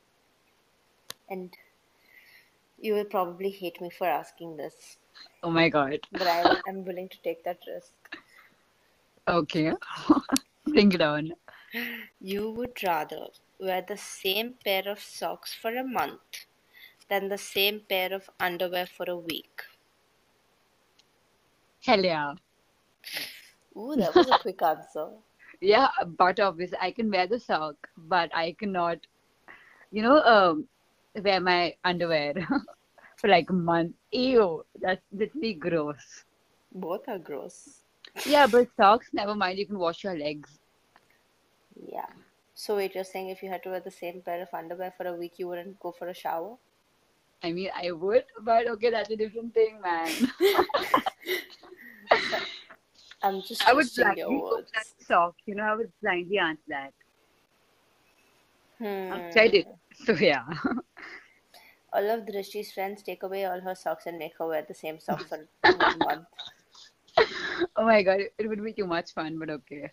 And 1.30 1.54
You 2.80 2.94
will 2.94 3.06
probably 3.06 3.50
hate 3.50 3.82
me 3.82 3.90
for 3.90 4.08
asking 4.08 4.58
this, 4.58 4.98
Oh 5.44 5.50
my 5.52 5.70
God. 5.70 6.00
but 6.12 6.28
I 6.28 6.60
am 6.68 6.86
willing 6.86 7.10
to 7.10 7.22
take 7.24 7.44
that 7.44 7.60
risk. 7.68 7.94
Okay. 9.28 9.74
Bring 10.66 10.92
it 10.94 11.02
on. 11.02 11.34
You 12.20 12.52
would 12.52 12.82
rather 12.84 13.28
wear 13.60 13.82
the 13.82 13.98
same 13.98 14.56
pair 14.64 14.88
of 14.88 15.00
socks 15.00 15.54
for 15.54 15.76
a 15.76 15.84
month 15.84 16.46
than 17.10 17.30
the 17.30 17.38
same 17.38 17.82
pair 17.90 18.14
of 18.14 18.30
underwear 18.40 18.86
for 18.86 19.10
a 19.10 19.18
week. 19.18 19.62
Hell 21.84 22.04
yeah. 22.04 22.36
Ooh, 23.78 23.96
that 23.96 24.14
was 24.16 24.30
a 24.30 24.36
quick 24.36 24.62
answer. 24.62 25.10
Yeah, 25.62 25.88
but 26.18 26.40
obviously 26.40 26.78
I 26.80 26.92
can 26.92 27.10
wear 27.10 27.28
the 27.28 27.40
sock, 27.40 27.76
but 27.98 28.30
I 28.34 28.56
cannot, 28.60 29.00
you 29.92 30.04
know, 30.04 30.22
um, 30.22 30.68
wear 31.16 31.40
my 31.40 31.76
underwear 31.84 32.34
for 33.18 33.28
like 33.28 33.50
a 33.50 33.54
month. 33.54 33.94
Ew, 34.12 34.64
that's 34.80 35.02
literally 35.12 35.56
gross. 35.56 36.24
Both 36.72 37.08
are 37.08 37.18
gross. 37.18 37.82
Yeah, 38.26 38.48
but 38.52 38.68
socks, 38.78 39.08
never 39.14 39.36
mind, 39.36 39.58
you 39.58 39.66
can 39.66 39.80
wash 39.80 40.04
your 40.04 40.18
legs. 40.18 40.60
Yeah. 41.76 42.06
So 42.54 42.78
wait, 42.78 42.96
you're 42.96 43.04
saying 43.04 43.30
if 43.30 43.44
you 43.44 43.50
had 43.50 43.64
to 43.64 43.70
wear 43.70 43.80
the 43.80 43.92
same 43.92 44.22
pair 44.22 44.42
of 44.42 44.50
underwear 44.54 44.94
for 44.96 45.08
a 45.08 45.14
week, 45.14 45.34
you 45.38 45.48
wouldn't 45.48 45.80
go 45.80 45.92
for 45.92 46.08
a 46.08 46.14
shower? 46.14 46.56
I 47.44 47.52
mean, 47.52 47.70
I 47.76 47.92
would, 47.92 48.24
but 48.42 48.68
okay, 48.68 48.90
that's 48.90 49.12
a 49.12 49.16
different 49.16 49.54
thing, 49.54 49.80
man. 49.82 50.10
I'm 53.28 53.42
just 53.42 53.64
I 53.68 53.74
would 53.74 53.94
blindly 53.96 54.18
your 54.18 54.32
go 54.32 54.42
words. 54.42 54.72
for 54.72 54.80
that 54.80 54.88
sock, 55.06 55.36
you 55.46 55.56
know, 55.56 55.64
I 55.64 55.76
would 55.76 55.92
blindly 56.02 56.38
answer 56.40 56.64
that. 56.70 56.94
I've 59.10 59.30
Hmm. 59.30 59.32
tried 59.32 59.54
it. 59.56 59.68
So 60.06 60.14
yeah. 60.14 60.44
All 61.92 62.10
of 62.10 62.26
Drishti's 62.26 62.72
friends 62.72 63.04
take 63.04 63.24
away 63.24 63.44
all 63.46 63.60
her 63.62 63.76
socks 63.76 64.06
and 64.06 64.18
make 64.18 64.38
her 64.38 64.48
wear 64.48 64.62
the 64.62 64.74
same 64.74 65.00
socks 65.00 65.28
for 65.28 65.48
one 65.76 66.02
month. 66.02 66.28
Oh 67.76 67.86
my 67.86 68.04
god, 68.04 68.22
it, 68.38 68.48
would 68.48 68.64
be 68.64 68.74
too 68.74 68.88
much 68.88 69.12
fun, 69.14 69.38
but 69.40 69.50
okay. 69.50 69.92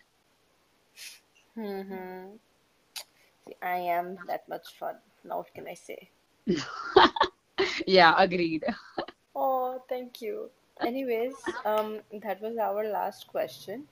hmm 1.55 2.37
I 3.61 3.77
am 3.77 4.19
that 4.27 4.47
much 4.47 4.75
fun. 4.77 4.97
Now 5.23 5.37
what 5.37 5.53
can 5.53 5.67
I 5.67 5.73
say? 5.75 6.09
Yeah, 7.87 8.13
agreed. 8.17 8.63
Oh, 9.35 9.83
thank 9.87 10.21
you. 10.21 10.49
Anyways, 10.81 11.35
um, 11.63 12.01
that 12.21 12.41
was 12.41 12.57
our 12.57 12.87
last 12.89 13.27
question. 13.27 13.87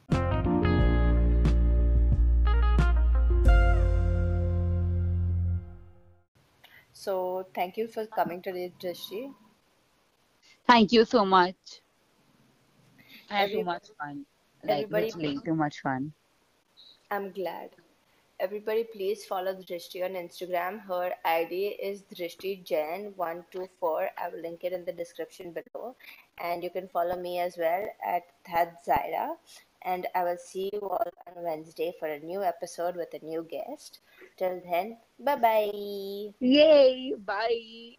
So 6.91 7.47
thank 7.55 7.77
you 7.77 7.87
for 7.87 8.05
coming 8.07 8.41
today, 8.41 8.73
Drishti. 8.81 9.33
Thank 10.67 10.91
you 10.91 11.05
so 11.05 11.25
much. 11.25 11.55
I 13.29 13.39
had 13.39 13.51
too 13.51 13.63
much 13.63 13.87
fun. 13.97 14.25
Like 14.63 14.83
everybody, 14.83 15.05
literally 15.05 15.39
too 15.43 15.55
much 15.55 15.81
fun. 15.81 16.13
I'm 17.11 17.31
glad. 17.31 17.69
Everybody, 18.39 18.83
please 18.83 19.25
follow 19.25 19.53
Drishti 19.53 20.03
on 20.03 20.11
Instagram. 20.11 20.81
Her 20.85 21.13
ID 21.23 21.77
is 21.81 22.03
DrishtiJain124. 22.13 24.09
I 24.17 24.29
will 24.29 24.41
link 24.41 24.63
it 24.63 24.73
in 24.73 24.83
the 24.85 24.91
description 24.91 25.53
below. 25.53 25.95
And 26.41 26.63
you 26.63 26.69
can 26.69 26.87
follow 26.87 27.15
me 27.15 27.39
as 27.39 27.57
well 27.57 27.85
at 28.05 28.23
That 28.49 28.85
Zaira. 28.85 29.35
And 29.83 30.07
I 30.15 30.23
will 30.23 30.37
see 30.37 30.69
you 30.71 30.79
all 30.81 31.05
on 31.27 31.43
Wednesday 31.43 31.93
for 31.99 32.07
a 32.07 32.19
new 32.19 32.41
episode 32.41 32.95
with 32.95 33.13
a 33.13 33.25
new 33.25 33.45
guest. 33.49 33.99
Till 34.37 34.61
then, 34.69 34.97
bye 35.19 35.35
bye. 35.35 36.33
Yay! 36.39 37.13
Bye. 37.25 37.97